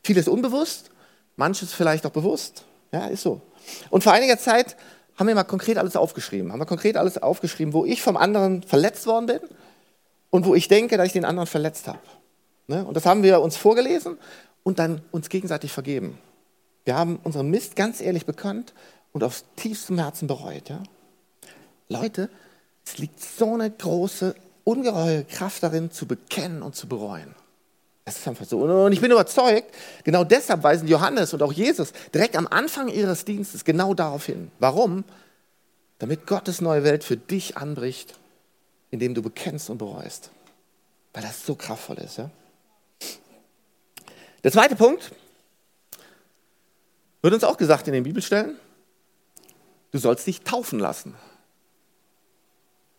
Vieles 0.03 0.27
unbewusst, 0.27 0.91
manches 1.35 1.73
vielleicht 1.73 2.05
auch 2.05 2.11
bewusst, 2.11 2.65
ja, 2.91 3.07
ist 3.07 3.23
so. 3.23 3.41
Und 3.89 4.03
vor 4.03 4.13
einiger 4.13 4.37
Zeit 4.37 4.75
haben 5.17 5.27
wir 5.27 5.35
mal 5.35 5.43
konkret 5.43 5.77
alles 5.77 5.95
aufgeschrieben, 5.95 6.51
haben 6.51 6.59
wir 6.59 6.65
konkret 6.65 6.97
alles 6.97 7.21
aufgeschrieben, 7.21 7.73
wo 7.73 7.85
ich 7.85 8.01
vom 8.01 8.17
anderen 8.17 8.63
verletzt 8.63 9.07
worden 9.07 9.27
bin 9.27 9.39
und 10.29 10.45
wo 10.45 10.55
ich 10.55 10.67
denke, 10.67 10.97
dass 10.97 11.07
ich 11.07 11.13
den 11.13 11.25
anderen 11.25 11.47
verletzt 11.47 11.87
habe. 11.87 11.99
Ne? 12.67 12.85
Und 12.85 12.95
das 12.95 13.05
haben 13.05 13.23
wir 13.23 13.41
uns 13.41 13.57
vorgelesen 13.57 14.17
und 14.63 14.79
dann 14.79 15.01
uns 15.11 15.29
gegenseitig 15.29 15.71
vergeben. 15.71 16.17
Wir 16.83 16.95
haben 16.95 17.19
unseren 17.23 17.49
Mist 17.49 17.75
ganz 17.75 18.01
ehrlich 18.01 18.25
bekannt 18.25 18.73
und 19.11 19.23
aufs 19.23 19.45
tiefstem 19.55 19.97
Herzen 19.97 20.27
bereut. 20.27 20.69
Ja? 20.69 20.83
Leute, 21.89 22.29
es 22.85 22.97
liegt 22.97 23.19
so 23.19 23.53
eine 23.53 23.71
große, 23.71 24.35
ungeheure 24.63 25.23
Kraft 25.23 25.63
darin, 25.63 25.91
zu 25.91 26.05
bekennen 26.05 26.61
und 26.61 26.75
zu 26.75 26.87
bereuen. 26.87 27.35
Das 28.05 28.17
ist 28.17 28.27
einfach 28.27 28.45
so. 28.45 28.59
Und 28.59 28.91
ich 28.91 29.01
bin 29.01 29.11
überzeugt, 29.11 29.73
genau 30.03 30.23
deshalb 30.23 30.61
weisen 30.61 30.87
Johannes 30.87 31.33
und 31.33 31.41
auch 31.41 31.51
Jesus 31.51 31.91
direkt 32.13 32.37
am 32.37 32.45
Anfang 32.45 32.87
ihres 32.87 33.25
Dienstes 33.25 33.65
genau 33.65 33.95
darauf 33.95 34.27
hin. 34.27 34.51
Warum? 34.59 35.03
Damit 35.97 36.27
Gottes 36.27 36.61
neue 36.61 36.83
Welt 36.83 37.03
für 37.03 37.17
dich 37.17 37.57
anbricht, 37.57 38.13
indem 38.91 39.15
du 39.15 39.23
bekennst 39.23 39.71
und 39.71 39.79
bereust. 39.79 40.29
Weil 41.13 41.23
das 41.23 41.45
so 41.47 41.55
kraftvoll 41.55 41.97
ist. 41.97 42.17
Ja? 42.17 42.29
Der 44.43 44.51
zweite 44.51 44.75
Punkt 44.75 45.11
wird 47.23 47.33
uns 47.33 47.43
auch 47.43 47.57
gesagt 47.57 47.87
in 47.87 47.93
den 47.93 48.03
Bibelstellen. 48.03 48.59
Du 49.89 49.97
sollst 49.97 50.27
dich 50.27 50.41
taufen 50.41 50.77
lassen. 50.77 51.15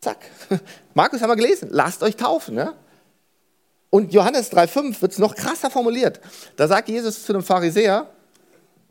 Zack. 0.00 0.18
Markus 0.94 1.20
haben 1.20 1.30
wir 1.30 1.36
gelesen. 1.36 1.68
Lasst 1.70 2.02
euch 2.02 2.16
taufen. 2.16 2.56
Ja? 2.56 2.74
Und 3.90 4.12
Johannes 4.12 4.52
3,5 4.52 5.00
wird 5.00 5.12
es 5.12 5.18
noch 5.18 5.34
krasser 5.34 5.70
formuliert. 5.70 6.20
Da 6.56 6.68
sagt 6.68 6.88
Jesus 6.88 7.24
zu 7.24 7.32
einem 7.32 7.42
Pharisäer, 7.42 8.08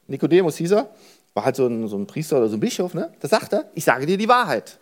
Nikodemus 0.07 0.57
hieß 0.57 0.71
er, 0.71 0.89
war 1.33 1.45
halt 1.45 1.55
so 1.55 1.67
ein, 1.67 1.87
so 1.87 1.97
ein 1.97 2.07
Priester 2.07 2.37
oder 2.37 2.47
so 2.47 2.55
ein 2.55 2.59
Bischof, 2.59 2.93
ne? 2.93 3.11
da 3.19 3.27
sagt 3.27 3.53
er, 3.53 3.69
ich 3.73 3.83
sage 3.83 4.05
dir 4.05 4.17
die 4.17 4.29
Wahrheit. 4.29 4.79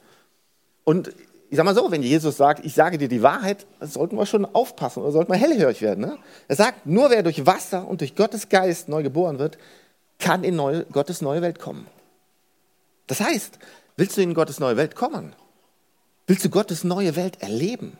Und 0.83 1.11
ich 1.49 1.57
sage 1.57 1.65
mal 1.65 1.75
so, 1.75 1.91
wenn 1.91 2.03
Jesus 2.03 2.37
sagt, 2.37 2.65
ich 2.65 2.73
sage 2.73 2.97
dir 2.97 3.07
die 3.07 3.21
Wahrheit, 3.21 3.65
sollten 3.79 4.17
wir 4.17 4.25
schon 4.25 4.45
aufpassen 4.45 5.01
oder 5.01 5.11
sollten 5.11 5.31
wir 5.31 5.37
hellhörig 5.37 5.81
werden. 5.81 6.01
Ne? 6.01 6.17
Er 6.47 6.55
sagt, 6.55 6.85
nur 6.85 7.09
wer 7.09 7.23
durch 7.23 7.45
Wasser 7.45 7.87
und 7.87 8.01
durch 8.01 8.15
Gottes 8.15 8.49
Geist 8.49 8.89
neu 8.89 9.03
geboren 9.03 9.39
wird, 9.39 9.57
kann 10.19 10.43
in 10.43 10.55
neue, 10.55 10.85
Gottes 10.85 11.21
neue 11.21 11.41
Welt 11.41 11.59
kommen. 11.59 11.87
Das 13.07 13.19
heißt, 13.19 13.59
willst 13.97 14.17
du 14.17 14.21
in 14.21 14.33
Gottes 14.33 14.59
neue 14.59 14.77
Welt 14.77 14.95
kommen? 14.95 15.35
Willst 16.25 16.45
du 16.45 16.49
Gottes 16.49 16.83
neue 16.83 17.15
Welt 17.15 17.41
erleben? 17.41 17.97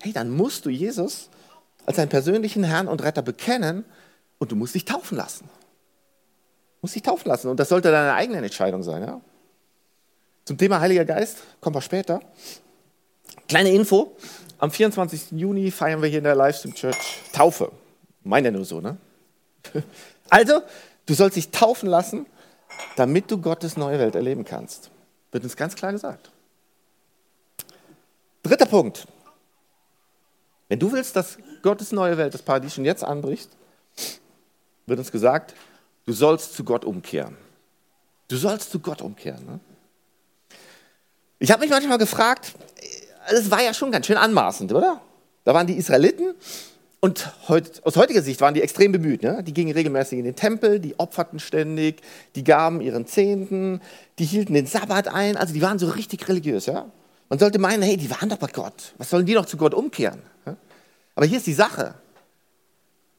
Hey, 0.00 0.12
dann 0.12 0.30
musst 0.30 0.66
du 0.66 0.70
Jesus 0.70 1.28
als 1.86 1.96
deinen 1.96 2.08
persönlichen 2.08 2.64
Herrn 2.64 2.88
und 2.88 3.02
Retter 3.02 3.22
bekennen 3.22 3.84
und 4.38 4.52
du 4.52 4.56
musst 4.56 4.74
dich 4.74 4.84
taufen 4.84 5.16
lassen. 5.16 5.44
Du 5.44 6.82
musst 6.82 6.94
dich 6.94 7.02
taufen 7.02 7.28
lassen 7.28 7.48
und 7.48 7.58
das 7.58 7.68
sollte 7.68 7.90
deine 7.90 8.14
eigene 8.14 8.38
Entscheidung 8.38 8.82
sein. 8.82 9.02
Ja? 9.02 9.20
Zum 10.44 10.58
Thema 10.58 10.80
Heiliger 10.80 11.04
Geist 11.04 11.38
kommen 11.60 11.76
wir 11.76 11.82
später. 11.82 12.20
Kleine 13.48 13.70
Info: 13.70 14.16
Am 14.58 14.70
24. 14.70 15.32
Juni 15.32 15.70
feiern 15.70 16.02
wir 16.02 16.08
hier 16.08 16.18
in 16.18 16.24
der 16.24 16.34
Livestream 16.34 16.74
Church 16.74 17.20
Taufe. 17.32 17.70
Meine 18.22 18.48
ja 18.48 18.52
nur 18.52 18.64
so, 18.64 18.80
ne? 18.80 18.96
Also, 20.32 20.62
du 21.06 21.14
sollst 21.14 21.36
dich 21.36 21.50
taufen 21.50 21.88
lassen, 21.88 22.24
damit 22.94 23.30
du 23.32 23.38
Gottes 23.38 23.76
neue 23.76 23.98
Welt 23.98 24.14
erleben 24.14 24.44
kannst. 24.44 24.90
Wird 25.32 25.42
uns 25.42 25.56
ganz 25.56 25.74
klar 25.74 25.90
gesagt. 25.90 26.30
Dritter 28.44 28.66
Punkt. 28.66 29.06
Wenn 30.70 30.78
du 30.78 30.92
willst, 30.92 31.16
dass 31.16 31.36
Gottes 31.62 31.90
neue 31.90 32.16
Welt, 32.16 32.32
das 32.32 32.42
Paradies 32.42 32.74
schon 32.74 32.84
jetzt 32.84 33.02
anbricht, 33.02 33.50
wird 34.86 35.00
uns 35.00 35.10
gesagt, 35.10 35.52
du 36.06 36.12
sollst 36.12 36.54
zu 36.54 36.62
Gott 36.62 36.84
umkehren. 36.84 37.36
Du 38.28 38.36
sollst 38.36 38.70
zu 38.70 38.78
Gott 38.78 39.02
umkehren. 39.02 39.44
Ne? 39.44 39.60
Ich 41.40 41.50
habe 41.50 41.62
mich 41.62 41.70
manchmal 41.70 41.98
gefragt, 41.98 42.54
es 43.30 43.50
war 43.50 43.60
ja 43.60 43.74
schon 43.74 43.90
ganz 43.90 44.06
schön 44.06 44.16
anmaßend, 44.16 44.72
oder? 44.72 45.00
Da 45.42 45.54
waren 45.54 45.66
die 45.66 45.74
Israeliten 45.74 46.34
und 47.00 47.32
heut, 47.48 47.84
aus 47.84 47.96
heutiger 47.96 48.22
Sicht 48.22 48.40
waren 48.40 48.54
die 48.54 48.62
extrem 48.62 48.92
bemüht. 48.92 49.24
Ne? 49.24 49.42
Die 49.42 49.52
gingen 49.52 49.72
regelmäßig 49.72 50.20
in 50.20 50.24
den 50.24 50.36
Tempel, 50.36 50.78
die 50.78 50.96
opferten 51.00 51.40
ständig, 51.40 52.00
die 52.36 52.44
gaben 52.44 52.80
ihren 52.80 53.08
Zehnten, 53.08 53.80
die 54.20 54.24
hielten 54.24 54.54
den 54.54 54.66
Sabbat 54.66 55.08
ein, 55.08 55.36
also 55.36 55.52
die 55.52 55.62
waren 55.62 55.80
so 55.80 55.88
richtig 55.88 56.28
religiös. 56.28 56.66
Ja? 56.66 56.92
Man 57.30 57.38
sollte 57.38 57.60
meinen, 57.60 57.82
hey, 57.82 57.96
die 57.96 58.10
waren 58.10 58.28
doch 58.28 58.38
bei 58.38 58.48
Gott. 58.48 58.92
Was 58.98 59.08
sollen 59.08 59.24
die 59.24 59.34
noch 59.34 59.46
zu 59.46 59.56
Gott 59.56 59.72
umkehren? 59.72 60.20
Aber 61.14 61.26
hier 61.26 61.38
ist 61.38 61.46
die 61.46 61.54
Sache. 61.54 61.94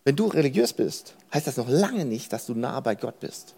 Wenn 0.04 0.15
du 0.15 0.28
religiös 0.28 0.74
bist, 0.74 1.15
heißt 1.34 1.47
das 1.47 1.58
noch 1.58 1.69
lange 1.69 2.06
nicht, 2.06 2.34
dass 2.34 2.45
du 2.45 2.54
nah 2.54 2.80
bei 2.82 2.95
Gott 2.95 3.19
bist. 3.19 3.56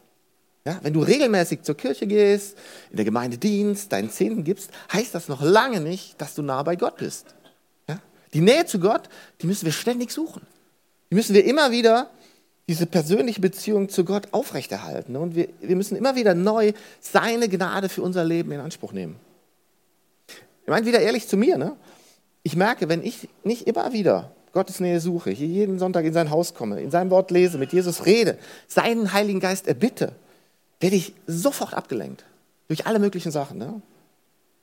Ja, 0.66 0.80
wenn 0.82 0.94
du 0.94 1.02
regelmäßig 1.02 1.64
zur 1.64 1.76
Kirche 1.76 2.08
gehst, 2.08 2.58
in 2.92 2.98
der 2.98 3.06
Gemeinde 3.06 3.38
dienst, 3.38 3.92
deinen 3.92 4.10
Zehnten 4.10 4.44
gibst, 4.44 4.70
heißt 4.94 5.14
das 5.14 5.28
noch 5.28 5.42
lange 5.42 5.82
nicht, 5.82 6.22
dass 6.22 6.36
du 6.36 6.42
nah 6.42 6.62
bei 6.64 6.76
Gott 6.76 6.98
bist. 6.98 7.36
Ja? 7.90 8.00
Die 8.34 8.42
Nähe 8.42 8.66
zu 8.66 8.80
Gott, 8.80 9.10
die 9.42 9.48
müssen 9.48 9.66
wir 9.66 9.74
ständig 9.74 10.12
suchen. 10.12 10.46
Die 11.10 11.16
müssen 11.16 11.34
wir 11.34 11.44
immer 11.44 11.72
wieder, 11.72 12.10
diese 12.70 12.86
persönliche 12.86 13.42
Beziehung 13.42 13.90
zu 13.90 14.06
Gott 14.06 14.30
aufrechterhalten. 14.32 15.16
Und 15.16 15.36
wir, 15.36 15.50
wir 15.60 15.76
müssen 15.76 15.98
immer 15.98 16.16
wieder 16.16 16.34
neu 16.34 16.74
seine 17.02 17.50
Gnade 17.50 17.90
für 17.90 18.02
unser 18.02 18.24
Leben 18.24 18.52
in 18.52 18.62
Anspruch 18.62 18.94
nehmen. 18.94 19.18
Ich 20.64 20.70
meine, 20.70 20.86
wieder 20.86 21.00
ehrlich 21.00 21.28
zu 21.28 21.38
mir, 21.38 21.58
ne? 21.58 21.76
ich 22.44 22.56
merke, 22.56 22.90
wenn 22.90 23.04
ich 23.04 23.30
nicht 23.44 23.68
immer 23.68 23.94
wieder 23.94 24.32
Gottes 24.52 24.80
Nähe 24.80 25.00
suche, 25.00 25.32
hier 25.32 25.48
jeden 25.48 25.80
Sonntag 25.80 26.06
in 26.06 26.14
sein 26.14 26.30
Haus 26.30 26.54
komme, 26.54 26.82
in 26.82 26.92
seinem 26.92 27.10
Wort 27.10 27.32
lese, 27.32 27.58
mit 27.58 27.74
Jesus 27.74 28.06
rede, 28.06 28.38
seinen 28.68 29.14
Heiligen 29.14 29.40
Geist 29.40 29.68
erbitte, 29.68 30.14
werde 30.80 30.96
ich 30.96 31.14
sofort 31.26 31.74
abgelenkt 31.74 32.26
durch 32.68 32.86
alle 32.86 33.00
möglichen 33.00 33.32
Sachen. 33.32 33.58
Ne? 33.58 33.82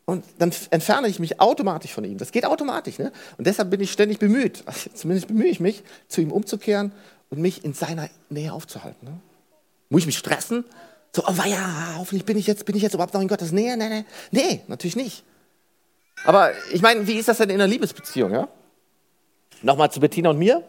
Und 0.04 0.24
dann 0.38 0.52
entferne 0.70 1.08
ich 1.08 1.18
mich 1.18 1.40
automatisch 1.40 1.92
von 1.92 2.04
ihm. 2.04 2.18
Das 2.18 2.30
geht 2.30 2.44
automatisch. 2.44 2.98
Ne? 2.98 3.10
Und 3.38 3.46
deshalb 3.46 3.70
bin 3.70 3.80
ich 3.80 3.90
ständig 3.90 4.18
bemüht, 4.18 4.62
zumindest 4.94 5.28
bemühe 5.28 5.48
ich 5.48 5.60
mich, 5.60 5.82
zu 6.06 6.20
ihm 6.20 6.30
umzukehren 6.30 6.92
und 7.30 7.40
mich 7.40 7.64
in 7.64 7.74
seiner 7.74 8.08
Nähe 8.28 8.52
aufzuhalten. 8.52 9.08
Ne? 9.08 9.18
Muss 9.88 10.02
ich 10.02 10.06
mich 10.06 10.18
stressen? 10.18 10.64
So, 11.16 11.24
oh 11.26 11.32
ja, 11.44 11.96
hoffentlich 11.98 12.24
bin 12.24 12.38
ich 12.38 12.46
jetzt, 12.46 12.64
bin 12.66 12.76
ich 12.76 12.82
jetzt 12.82 12.94
überhaupt 12.94 13.14
noch 13.14 13.20
in 13.22 13.26
Gottes 13.26 13.50
Nähe? 13.50 13.76
Nee, 13.76 13.88
nee, 13.88 14.04
nee 14.30 14.60
natürlich 14.68 14.94
nicht. 14.94 15.24
Aber 16.24 16.52
ich 16.72 16.82
meine, 16.82 17.06
wie 17.06 17.14
ist 17.14 17.28
das 17.28 17.38
denn 17.38 17.50
in 17.50 17.56
einer 17.56 17.66
Liebesbeziehung? 17.66 18.32
Ja? 18.32 18.48
Nochmal 19.62 19.90
zu 19.90 20.00
Bettina 20.00 20.30
und 20.30 20.38
mir. 20.38 20.64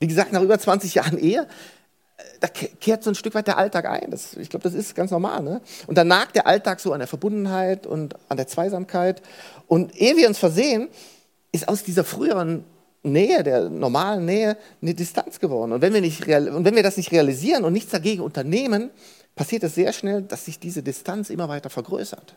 Wie 0.00 0.06
gesagt, 0.06 0.32
nach 0.32 0.42
über 0.42 0.58
20 0.58 0.94
Jahren 0.94 1.18
Ehe, 1.18 1.46
äh, 2.16 2.22
da 2.40 2.48
kehrt 2.48 3.02
so 3.02 3.10
ein 3.10 3.14
Stück 3.14 3.34
weit 3.34 3.46
der 3.46 3.58
Alltag 3.58 3.86
ein. 3.86 4.10
Das, 4.10 4.34
ich 4.34 4.48
glaube, 4.48 4.62
das 4.62 4.74
ist 4.74 4.94
ganz 4.94 5.10
normal. 5.10 5.42
Ne? 5.42 5.60
Und 5.86 5.98
dann 5.98 6.08
nagt 6.08 6.36
der 6.36 6.46
Alltag 6.46 6.80
so 6.80 6.92
an 6.92 7.00
der 7.00 7.08
Verbundenheit 7.08 7.86
und 7.86 8.14
an 8.28 8.36
der 8.36 8.46
Zweisamkeit. 8.46 9.22
Und 9.66 9.96
ehe 9.96 10.16
wir 10.16 10.28
uns 10.28 10.38
versehen, 10.38 10.88
ist 11.52 11.68
aus 11.68 11.82
dieser 11.82 12.04
früheren 12.04 12.64
Nähe, 13.02 13.42
der 13.42 13.68
normalen 13.68 14.24
Nähe, 14.24 14.56
eine 14.82 14.94
Distanz 14.94 15.40
geworden. 15.40 15.72
Und 15.72 15.82
wenn 15.82 15.94
wir, 15.94 16.00
nicht 16.00 16.26
und 16.26 16.64
wenn 16.64 16.74
wir 16.74 16.82
das 16.82 16.96
nicht 16.96 17.12
realisieren 17.12 17.64
und 17.64 17.72
nichts 17.72 17.90
dagegen 17.90 18.22
unternehmen, 18.22 18.90
passiert 19.34 19.62
es 19.62 19.74
sehr 19.74 19.92
schnell, 19.92 20.22
dass 20.22 20.44
sich 20.44 20.58
diese 20.58 20.82
Distanz 20.82 21.30
immer 21.30 21.48
weiter 21.48 21.70
vergrößert. 21.70 22.34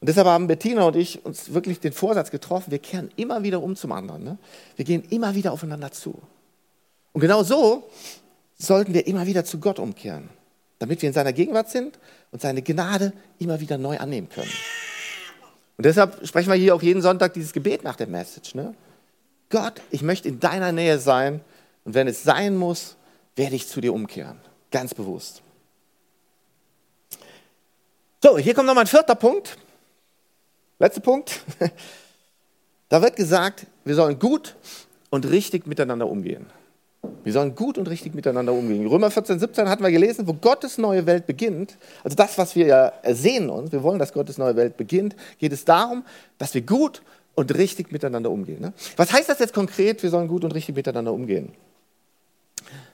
Und 0.00 0.08
deshalb 0.08 0.26
haben 0.26 0.46
Bettina 0.46 0.84
und 0.84 0.96
ich 0.96 1.24
uns 1.24 1.52
wirklich 1.52 1.78
den 1.78 1.92
Vorsatz 1.92 2.30
getroffen, 2.30 2.70
wir 2.70 2.78
kehren 2.78 3.10
immer 3.16 3.42
wieder 3.42 3.62
um 3.62 3.76
zum 3.76 3.92
anderen. 3.92 4.24
Ne? 4.24 4.38
Wir 4.76 4.86
gehen 4.86 5.04
immer 5.10 5.34
wieder 5.34 5.52
aufeinander 5.52 5.92
zu. 5.92 6.18
Und 7.12 7.20
genau 7.20 7.42
so 7.42 7.88
sollten 8.56 8.94
wir 8.94 9.06
immer 9.06 9.26
wieder 9.26 9.44
zu 9.44 9.58
Gott 9.58 9.78
umkehren, 9.78 10.30
damit 10.78 11.02
wir 11.02 11.08
in 11.08 11.12
seiner 11.12 11.34
Gegenwart 11.34 11.68
sind 11.68 11.98
und 12.30 12.40
seine 12.40 12.62
Gnade 12.62 13.12
immer 13.38 13.60
wieder 13.60 13.76
neu 13.76 13.98
annehmen 13.98 14.30
können. 14.30 14.50
Und 15.76 15.84
deshalb 15.84 16.26
sprechen 16.26 16.50
wir 16.50 16.56
hier 16.56 16.74
auch 16.74 16.82
jeden 16.82 17.02
Sonntag 17.02 17.34
dieses 17.34 17.52
Gebet 17.52 17.84
nach 17.84 17.96
der 17.96 18.06
Message. 18.06 18.54
Ne? 18.54 18.74
Gott, 19.50 19.82
ich 19.90 20.02
möchte 20.02 20.28
in 20.28 20.40
deiner 20.40 20.72
Nähe 20.72 20.98
sein 20.98 21.42
und 21.84 21.92
wenn 21.94 22.08
es 22.08 22.22
sein 22.22 22.56
muss, 22.56 22.96
werde 23.36 23.56
ich 23.56 23.68
zu 23.68 23.82
dir 23.82 23.92
umkehren. 23.92 24.38
Ganz 24.70 24.94
bewusst. 24.94 25.42
So, 28.22 28.38
hier 28.38 28.54
kommt 28.54 28.66
noch 28.66 28.74
mein 28.74 28.86
vierter 28.86 29.14
Punkt. 29.14 29.58
Letzter 30.80 31.02
Punkt. 31.02 31.40
Da 32.88 33.02
wird 33.02 33.14
gesagt, 33.14 33.66
wir 33.84 33.94
sollen 33.94 34.18
gut 34.18 34.56
und 35.10 35.28
richtig 35.30 35.66
miteinander 35.66 36.08
umgehen. 36.08 36.46
Wir 37.22 37.32
sollen 37.32 37.54
gut 37.54 37.78
und 37.78 37.88
richtig 37.88 38.14
miteinander 38.14 38.52
umgehen. 38.52 38.86
Römer 38.86 39.10
14, 39.10 39.38
17 39.38 39.68
hatten 39.68 39.84
wir 39.84 39.90
gelesen, 39.90 40.26
wo 40.26 40.32
Gottes 40.32 40.78
neue 40.78 41.06
Welt 41.06 41.26
beginnt, 41.26 41.76
also 42.02 42.16
das, 42.16 42.36
was 42.38 42.56
wir 42.56 42.66
ja 42.66 42.86
ersehen 43.02 43.48
uns, 43.48 43.72
wir 43.72 43.82
wollen, 43.82 43.98
dass 43.98 44.12
Gottes 44.12 44.38
neue 44.38 44.56
Welt 44.56 44.76
beginnt, 44.76 45.14
geht 45.38 45.52
es 45.52 45.64
darum, 45.64 46.04
dass 46.38 46.54
wir 46.54 46.62
gut 46.62 47.02
und 47.34 47.54
richtig 47.54 47.92
miteinander 47.92 48.30
umgehen. 48.30 48.60
Ne? 48.60 48.72
Was 48.96 49.12
heißt 49.12 49.28
das 49.28 49.38
jetzt 49.38 49.54
konkret, 49.54 50.02
wir 50.02 50.10
sollen 50.10 50.28
gut 50.28 50.44
und 50.44 50.54
richtig 50.54 50.74
miteinander 50.74 51.12
umgehen? 51.12 51.52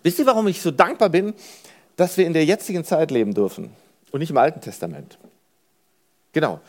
Wisst 0.02 0.18
ihr, 0.18 0.26
warum 0.26 0.46
ich 0.48 0.60
so 0.60 0.72
dankbar 0.72 1.08
bin, 1.08 1.34
dass 1.96 2.16
wir 2.16 2.26
in 2.26 2.32
der 2.32 2.44
jetzigen 2.44 2.84
Zeit 2.84 3.10
leben 3.10 3.32
dürfen 3.32 3.70
und 4.10 4.20
nicht 4.20 4.30
im 4.30 4.36
Alten 4.36 4.60
Testament? 4.60 5.18
Genau. 6.32 6.60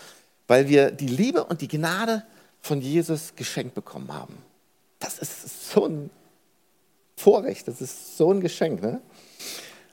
Weil 0.48 0.68
wir 0.68 0.92
die 0.92 1.08
Liebe 1.08 1.44
und 1.44 1.62
die 1.62 1.68
Gnade 1.68 2.26
von 2.62 2.82
Jesus 2.82 3.34
geschenkt 3.36 3.76
bekommen 3.76 4.14
haben. 4.14 4.38
Das 5.00 5.20
ist 5.20 5.72
so 5.72 5.86
ein 5.86 6.10
Vorrecht, 7.16 7.68
das 7.68 7.82
ist 7.82 8.18
so 8.18 8.32
ein 8.32 8.42
Geschenk. 8.42 8.82
Ne? 8.82 9.02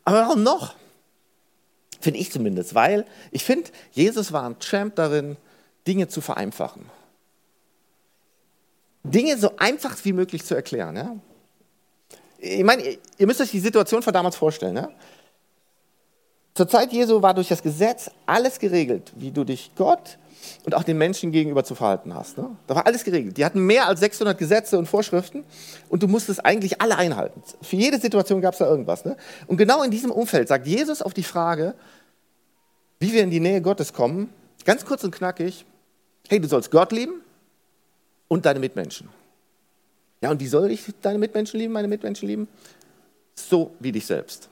Aber 0.05 0.23
warum 0.23 0.43
noch? 0.43 0.75
Finde 2.01 2.21
ich 2.21 2.31
zumindest, 2.31 2.75
weil 2.75 3.07
ich 3.31 3.45
finde, 3.45 3.71
Jesus 3.93 4.33
war 4.33 4.45
ein 4.45 4.59
Champ 4.59 4.95
darin, 4.97 5.37
Dinge 5.87 6.09
zu 6.09 6.21
vereinfachen. 6.21 6.85
Dinge 9.03 9.39
so 9.39 9.57
einfach 9.57 9.97
wie 10.05 10.13
möglich 10.13 10.45
zu 10.45 10.55
erklären. 10.55 10.97
Ja? 10.97 11.17
Ich 12.39 12.65
meine, 12.65 12.99
ihr 13.19 13.27
müsst 13.27 13.41
euch 13.41 13.51
die 13.51 13.61
Situation 13.61 14.03
von 14.03 14.13
damals 14.13 14.37
vorstellen. 14.37 14.77
Ja? 14.77 14.91
Zur 16.55 16.69
Zeit 16.69 16.93
Jesu 16.93 17.21
war 17.21 17.35
durch 17.35 17.49
das 17.49 17.63
Gesetz 17.63 18.11
alles 18.27 18.61
geregelt, 18.61 19.13
wie 19.17 19.33
du 19.33 19.43
dich 19.43 19.73
Gott 19.75 20.19
und 20.65 20.75
auch 20.77 20.85
den 20.85 20.99
Menschen 20.99 21.33
gegenüber 21.33 21.65
zu 21.65 21.75
verhalten 21.75 22.15
hast. 22.15 22.39
Ne? 22.39 22.49
Da 22.69 22.77
war 22.77 22.87
alles 22.87 23.03
geregelt. 23.03 23.37
Die 23.37 23.45
hatten 23.45 23.67
mehr 23.67 23.89
als 23.89 23.99
600 23.99 24.39
Gesetze 24.39 24.79
und 24.79 24.87
Vorschriften 24.87 25.43
und 25.89 26.05
du 26.05 26.07
musstest 26.07 26.45
eigentlich 26.47 26.81
alle 26.81 26.97
einhalten. 26.97 27.43
Für 27.61 27.75
jede 27.75 27.99
Situation 27.99 28.41
gab 28.41 28.53
es 28.53 28.59
da 28.59 28.67
irgendwas. 28.67 29.05
Ne? 29.05 29.17
Und 29.49 29.57
genau 29.57 29.83
in 29.83 29.91
diesem 29.91 30.13
Umfeld 30.13 30.47
sagt 30.47 30.69
Jesus 30.69 31.03
auf 31.03 31.13
die 31.13 31.25
Frage, 31.25 31.75
wie 33.01 33.13
wir 33.13 33.25
in 33.25 33.31
die 33.31 33.41
Nähe 33.41 33.61
Gottes 33.61 33.93
kommen, 33.93 34.31
ganz 34.65 34.85
kurz 34.85 35.03
und 35.03 35.13
knackig, 35.13 35.65
hey, 36.29 36.39
du 36.39 36.47
sollst 36.47 36.71
Gott 36.71 36.93
lieben 36.93 37.21
und 38.29 38.47
deine 38.47 38.61
Mitmenschen. 38.61 39.09
Ja, 40.21 40.31
und 40.31 40.41
wie 40.41 40.47
soll 40.47 40.71
ich 40.71 40.85
deine 41.03 41.19
Mitmenschen 41.19 41.59
lieben, 41.59 41.73
meine 41.73 41.89
Mitmenschen 41.89 42.29
lieben? 42.29 42.47
So 43.35 43.73
wie 43.81 43.91
dich 43.91 44.07
selbst. 44.07 44.49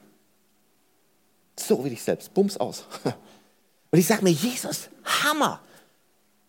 So 1.58 1.84
wie 1.84 1.90
dich 1.90 2.02
selbst. 2.02 2.32
Bums 2.34 2.56
aus. 2.56 2.84
Und 3.90 3.98
ich 3.98 4.06
sage 4.06 4.22
mir, 4.22 4.30
Jesus, 4.30 4.88
Hammer. 5.04 5.60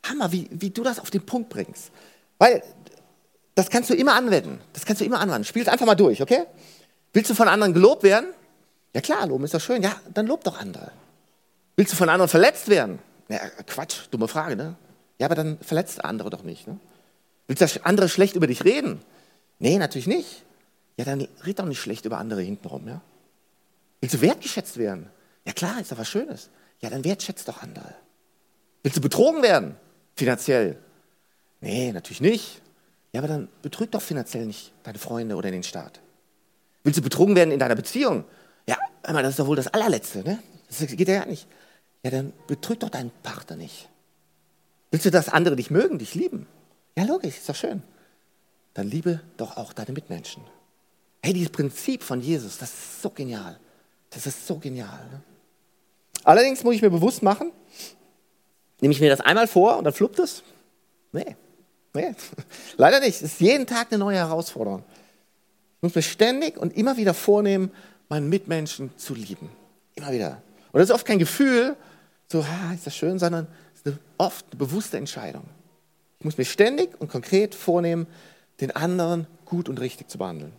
Hammer, 0.05 0.31
wie, 0.31 0.47
wie 0.51 0.69
du 0.69 0.83
das 0.83 0.99
auf 0.99 1.11
den 1.11 1.25
Punkt 1.25 1.49
bringst. 1.49 1.91
Weil 2.37 2.63
das 3.55 3.69
kannst 3.69 3.89
du 3.89 3.93
immer 3.93 4.13
anwenden. 4.13 4.61
Das 4.73 4.85
kannst 4.85 5.01
du 5.01 5.05
immer 5.05 5.19
anwenden. 5.19 5.43
Spiel 5.43 5.61
es 5.61 5.67
einfach 5.67 5.85
mal 5.85 5.95
durch, 5.95 6.21
okay? 6.21 6.45
Willst 7.13 7.29
du 7.29 7.35
von 7.35 7.47
anderen 7.47 7.73
gelobt 7.73 8.03
werden? 8.03 8.27
Ja 8.93 9.01
klar, 9.01 9.27
loben 9.27 9.43
ist 9.43 9.53
doch 9.53 9.61
schön. 9.61 9.81
Ja, 9.81 9.95
dann 10.13 10.27
lob 10.27 10.43
doch 10.43 10.59
andere. 10.59 10.91
Willst 11.75 11.93
du 11.93 11.97
von 11.97 12.09
anderen 12.09 12.29
verletzt 12.29 12.69
werden? 12.69 12.99
Ja, 13.29 13.39
Quatsch, 13.67 14.07
dumme 14.11 14.27
Frage, 14.27 14.55
ne? 14.55 14.75
Ja, 15.19 15.27
aber 15.27 15.35
dann 15.35 15.57
verletzt 15.59 16.03
andere 16.03 16.29
doch 16.29 16.43
nicht, 16.43 16.67
ne? 16.67 16.79
Willst 17.47 17.61
du 17.61 17.85
andere 17.85 18.09
schlecht 18.09 18.35
über 18.35 18.47
dich 18.47 18.63
reden? 18.63 19.01
Nee, 19.59 19.77
natürlich 19.77 20.07
nicht. 20.07 20.43
Ja, 20.97 21.05
dann 21.05 21.27
red 21.45 21.59
doch 21.59 21.65
nicht 21.65 21.79
schlecht 21.79 22.05
über 22.05 22.17
andere 22.17 22.41
hintenrum, 22.41 22.87
ja? 22.87 23.01
Willst 24.03 24.15
du 24.15 24.21
wertgeschätzt 24.21 24.77
werden? 24.77 25.09
Ja 25.45 25.53
klar, 25.53 25.79
ist 25.79 25.93
doch 25.93 25.97
was 25.97 26.09
Schönes. 26.09 26.49
Ja, 26.81 26.89
dann 26.89 27.05
wertschätzt 27.05 27.47
doch 27.47 27.63
andere. 27.63 27.95
Willst 28.81 28.97
du 28.97 29.01
betrogen 29.01 29.41
werden? 29.41 29.77
Finanziell? 30.17 30.77
Nee, 31.61 31.93
natürlich 31.93 32.19
nicht. 32.19 32.61
Ja, 33.13 33.21
aber 33.21 33.29
dann 33.29 33.47
betrüg 33.61 33.91
doch 33.91 34.01
finanziell 34.01 34.45
nicht 34.45 34.73
deine 34.83 34.97
Freunde 34.97 35.37
oder 35.37 35.51
den 35.51 35.63
Staat. 35.63 36.01
Willst 36.83 36.99
du 36.99 37.01
betrogen 37.01 37.33
werden 37.37 37.51
in 37.51 37.59
deiner 37.59 37.75
Beziehung? 37.75 38.25
Ja, 38.67 38.75
das 39.03 39.29
ist 39.29 39.39
doch 39.39 39.47
wohl 39.47 39.55
das 39.55 39.67
allerletzte, 39.67 40.21
ne? 40.21 40.37
Das 40.67 40.85
geht 40.85 41.07
ja 41.07 41.23
nicht. 41.23 41.47
Ja, 42.03 42.11
dann 42.11 42.33
betrüg 42.47 42.81
doch 42.81 42.89
deinen 42.89 43.11
Partner 43.23 43.55
nicht. 43.55 43.87
Willst 44.91 45.05
du, 45.05 45.11
dass 45.11 45.29
andere 45.29 45.55
dich 45.55 45.71
mögen, 45.71 45.97
dich 45.97 46.13
lieben? 46.13 46.45
Ja, 46.97 47.05
logisch, 47.05 47.37
ist 47.37 47.47
doch 47.47 47.55
schön. 47.55 47.81
Dann 48.73 48.89
liebe 48.89 49.21
doch 49.37 49.55
auch 49.55 49.71
deine 49.71 49.93
Mitmenschen. 49.93 50.43
Hey, 51.21 51.31
dieses 51.31 51.53
Prinzip 51.53 52.03
von 52.03 52.19
Jesus, 52.19 52.57
das 52.57 52.69
ist 52.69 53.01
so 53.01 53.09
genial. 53.09 53.57
Das 54.13 54.27
ist 54.27 54.47
so 54.47 54.57
genial. 54.57 54.99
Ne? 55.11 55.21
Allerdings 56.23 56.63
muss 56.63 56.75
ich 56.75 56.81
mir 56.81 56.89
bewusst 56.89 57.23
machen, 57.23 57.51
nehme 58.79 58.93
ich 58.93 59.01
mir 59.01 59.09
das 59.09 59.21
einmal 59.21 59.47
vor 59.47 59.77
und 59.77 59.83
dann 59.83 59.93
fluppt 59.93 60.19
es? 60.19 60.43
Nee, 61.11 61.35
nee, 61.93 62.15
leider 62.77 62.99
nicht. 62.99 63.15
Es 63.15 63.33
ist 63.33 63.41
jeden 63.41 63.67
Tag 63.67 63.87
eine 63.91 63.99
neue 63.99 64.17
Herausforderung. 64.17 64.83
Ich 65.77 65.83
muss 65.83 65.95
mir 65.95 66.01
ständig 66.01 66.57
und 66.57 66.75
immer 66.77 66.97
wieder 66.97 67.13
vornehmen, 67.13 67.71
meinen 68.09 68.29
Mitmenschen 68.29 68.95
zu 68.97 69.15
lieben. 69.15 69.49
Immer 69.95 70.11
wieder. 70.11 70.41
Und 70.71 70.79
das 70.79 70.89
ist 70.89 70.95
oft 70.95 71.05
kein 71.05 71.19
Gefühl, 71.19 71.75
so, 72.31 72.41
ah, 72.41 72.73
ist 72.73 72.87
das 72.87 72.95
schön, 72.95 73.19
sondern 73.19 73.47
es 73.73 73.81
ist 73.81 73.87
eine, 73.87 73.99
oft 74.17 74.45
eine 74.51 74.57
bewusste 74.57 74.97
Entscheidung. 74.97 75.43
Ich 76.19 76.25
muss 76.25 76.37
mir 76.37 76.45
ständig 76.45 76.89
und 76.99 77.11
konkret 77.11 77.53
vornehmen, 77.53 78.07
den 78.61 78.71
anderen 78.71 79.27
gut 79.45 79.67
und 79.67 79.79
richtig 79.79 80.09
zu 80.09 80.17
behandeln. 80.17 80.53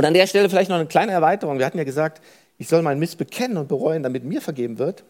Und 0.00 0.06
an 0.06 0.14
der 0.14 0.26
Stelle 0.26 0.48
vielleicht 0.48 0.70
noch 0.70 0.78
eine 0.78 0.86
kleine 0.86 1.12
Erweiterung. 1.12 1.58
Wir 1.58 1.66
hatten 1.66 1.76
ja 1.76 1.84
gesagt, 1.84 2.22
ich 2.56 2.68
soll 2.68 2.80
meinen 2.80 3.00
Mist 3.00 3.18
bekennen 3.18 3.58
und 3.58 3.68
bereuen, 3.68 4.02
damit 4.02 4.24
mir 4.24 4.40
vergeben 4.40 4.78
wird. 4.78 5.04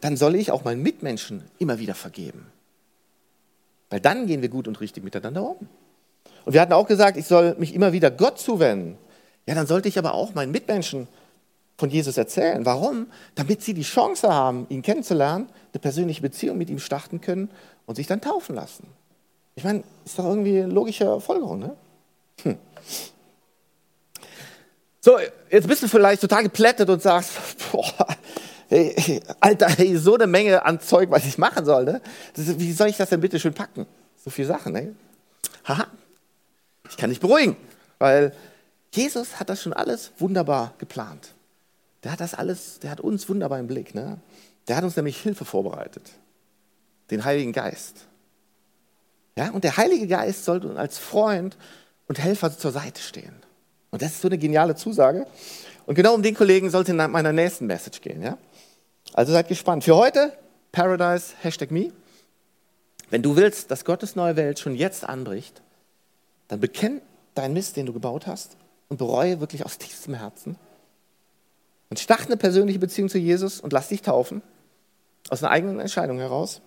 Dann 0.00 0.16
soll 0.16 0.34
ich 0.34 0.50
auch 0.50 0.64
meinen 0.64 0.82
Mitmenschen 0.82 1.44
immer 1.60 1.78
wieder 1.78 1.94
vergeben. 1.94 2.50
Weil 3.90 4.00
dann 4.00 4.26
gehen 4.26 4.42
wir 4.42 4.48
gut 4.48 4.66
und 4.66 4.80
richtig 4.80 5.04
miteinander 5.04 5.44
um. 5.44 5.68
Und 6.44 6.52
wir 6.52 6.60
hatten 6.60 6.72
auch 6.72 6.88
gesagt, 6.88 7.16
ich 7.16 7.26
soll 7.26 7.54
mich 7.60 7.76
immer 7.76 7.92
wieder 7.92 8.10
Gott 8.10 8.40
zuwenden. 8.40 8.98
Ja, 9.46 9.54
dann 9.54 9.68
sollte 9.68 9.86
ich 9.86 10.00
aber 10.00 10.14
auch 10.14 10.34
meinen 10.34 10.50
Mitmenschen 10.50 11.06
von 11.78 11.90
Jesus 11.90 12.16
erzählen. 12.16 12.66
Warum? 12.66 13.06
Damit 13.36 13.62
sie 13.62 13.72
die 13.72 13.82
Chance 13.82 14.34
haben, 14.34 14.66
ihn 14.68 14.82
kennenzulernen, 14.82 15.48
eine 15.72 15.80
persönliche 15.80 16.22
Beziehung 16.22 16.58
mit 16.58 16.70
ihm 16.70 16.80
starten 16.80 17.20
können 17.20 17.52
und 17.86 17.94
sich 17.94 18.08
dann 18.08 18.20
taufen 18.20 18.56
lassen. 18.56 18.88
Ich 19.54 19.62
meine, 19.62 19.84
ist 20.04 20.18
doch 20.18 20.24
irgendwie 20.24 20.58
eine 20.60 20.72
logische 20.72 21.20
Folgerung, 21.20 21.60
ne? 21.60 21.76
Hm. 22.42 22.58
So, 25.04 25.18
jetzt 25.50 25.68
bist 25.68 25.82
du 25.82 25.88
vielleicht 25.88 26.22
total 26.22 26.44
geplättet 26.44 26.88
und 26.88 27.02
sagst, 27.02 27.32
boah, 27.72 28.08
hey, 28.70 29.20
Alter, 29.38 29.68
hey, 29.68 29.98
so 29.98 30.14
eine 30.14 30.26
Menge 30.26 30.64
an 30.64 30.80
Zeug, 30.80 31.10
was 31.10 31.26
ich 31.26 31.36
machen 31.36 31.66
soll. 31.66 31.84
Ne? 31.84 32.00
Ist, 32.34 32.58
wie 32.58 32.72
soll 32.72 32.88
ich 32.88 32.96
das 32.96 33.10
denn 33.10 33.20
bitte 33.20 33.38
schön 33.38 33.52
packen? 33.52 33.84
So 34.16 34.30
viele 34.30 34.48
Sachen. 34.48 34.72
Ne? 34.72 34.94
Haha, 35.66 35.88
ich 36.88 36.96
kann 36.96 37.10
dich 37.10 37.20
beruhigen, 37.20 37.54
weil 37.98 38.32
Jesus 38.92 39.38
hat 39.38 39.50
das 39.50 39.60
schon 39.62 39.74
alles 39.74 40.10
wunderbar 40.16 40.72
geplant. 40.78 41.34
Der 42.02 42.12
hat 42.12 42.20
das 42.20 42.32
alles, 42.32 42.78
der 42.78 42.90
hat 42.90 43.02
uns 43.02 43.28
wunderbar 43.28 43.58
im 43.58 43.66
Blick. 43.66 43.94
Ne? 43.94 44.16
Der 44.68 44.76
hat 44.76 44.84
uns 44.84 44.96
nämlich 44.96 45.20
Hilfe 45.20 45.44
vorbereitet. 45.44 46.12
Den 47.10 47.26
Heiligen 47.26 47.52
Geist. 47.52 48.06
Ja, 49.36 49.50
und 49.50 49.64
der 49.64 49.76
Heilige 49.76 50.06
Geist 50.06 50.46
sollte 50.46 50.66
uns 50.66 50.78
als 50.78 50.96
Freund 50.96 51.58
und 52.08 52.18
Helfer 52.18 52.56
zur 52.56 52.72
Seite 52.72 53.02
stehen. 53.02 53.44
Und 53.94 54.02
das 54.02 54.10
ist 54.10 54.22
so 54.22 54.28
eine 54.28 54.38
geniale 54.38 54.74
Zusage. 54.74 55.24
Und 55.86 55.94
genau 55.94 56.14
um 56.14 56.22
den 56.24 56.34
Kollegen 56.34 56.68
sollte 56.68 56.90
in 56.90 56.96
meiner 56.96 57.32
nächsten 57.32 57.66
Message 57.66 58.00
gehen. 58.00 58.22
Ja? 58.22 58.38
Also 59.12 59.32
seid 59.32 59.46
gespannt. 59.46 59.84
Für 59.84 59.94
heute 59.94 60.36
Paradise, 60.72 61.32
Hashtag 61.42 61.70
Me. 61.70 61.92
Wenn 63.10 63.22
du 63.22 63.36
willst, 63.36 63.70
dass 63.70 63.84
Gottes 63.84 64.16
neue 64.16 64.34
Welt 64.34 64.58
schon 64.58 64.74
jetzt 64.74 65.08
anbricht, 65.08 65.62
dann 66.48 66.58
bekenn 66.58 67.02
deinen 67.36 67.54
Mist, 67.54 67.76
den 67.76 67.86
du 67.86 67.92
gebaut 67.92 68.26
hast 68.26 68.56
und 68.88 68.96
bereue 68.96 69.38
wirklich 69.38 69.64
aus 69.64 69.78
tiefstem 69.78 70.14
Herzen. 70.14 70.56
Und 71.88 72.00
stach 72.00 72.26
eine 72.26 72.36
persönliche 72.36 72.80
Beziehung 72.80 73.08
zu 73.08 73.18
Jesus 73.18 73.60
und 73.60 73.72
lass 73.72 73.90
dich 73.90 74.02
taufen. 74.02 74.42
Aus 75.30 75.40
einer 75.40 75.52
eigenen 75.52 75.78
Entscheidung 75.78 76.18
heraus. 76.18 76.62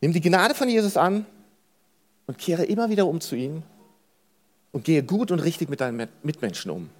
Nimm 0.00 0.12
die 0.12 0.20
Gnade 0.20 0.54
von 0.54 0.68
Jesus 0.68 0.96
an 0.96 1.26
und 2.28 2.38
kehre 2.38 2.66
immer 2.66 2.88
wieder 2.88 3.08
um 3.08 3.20
zu 3.20 3.34
ihm 3.34 3.64
und 4.72 4.84
gehe 4.84 5.02
gut 5.02 5.30
und 5.30 5.38
richtig 5.38 5.68
mit 5.68 5.80
deinen 5.80 6.08
Mitmenschen 6.22 6.70
um. 6.70 6.90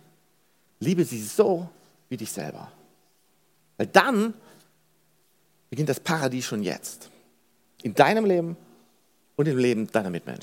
Liebe 0.79 1.05
sie 1.05 1.23
so 1.23 1.69
wie 2.09 2.17
dich 2.17 2.31
selber. 2.31 2.71
Weil 3.77 3.87
dann 3.87 4.35
beginnt 5.71 5.89
das 5.89 6.01
Paradies 6.01 6.45
schon 6.45 6.63
jetzt. 6.63 7.11
In 7.83 7.95
deinem 7.95 8.27
Leben 8.27 8.57
und 9.37 9.49
im 9.49 9.59
Leben 9.59 9.91
deiner 9.91 10.11
Mitmenschen. 10.11 10.41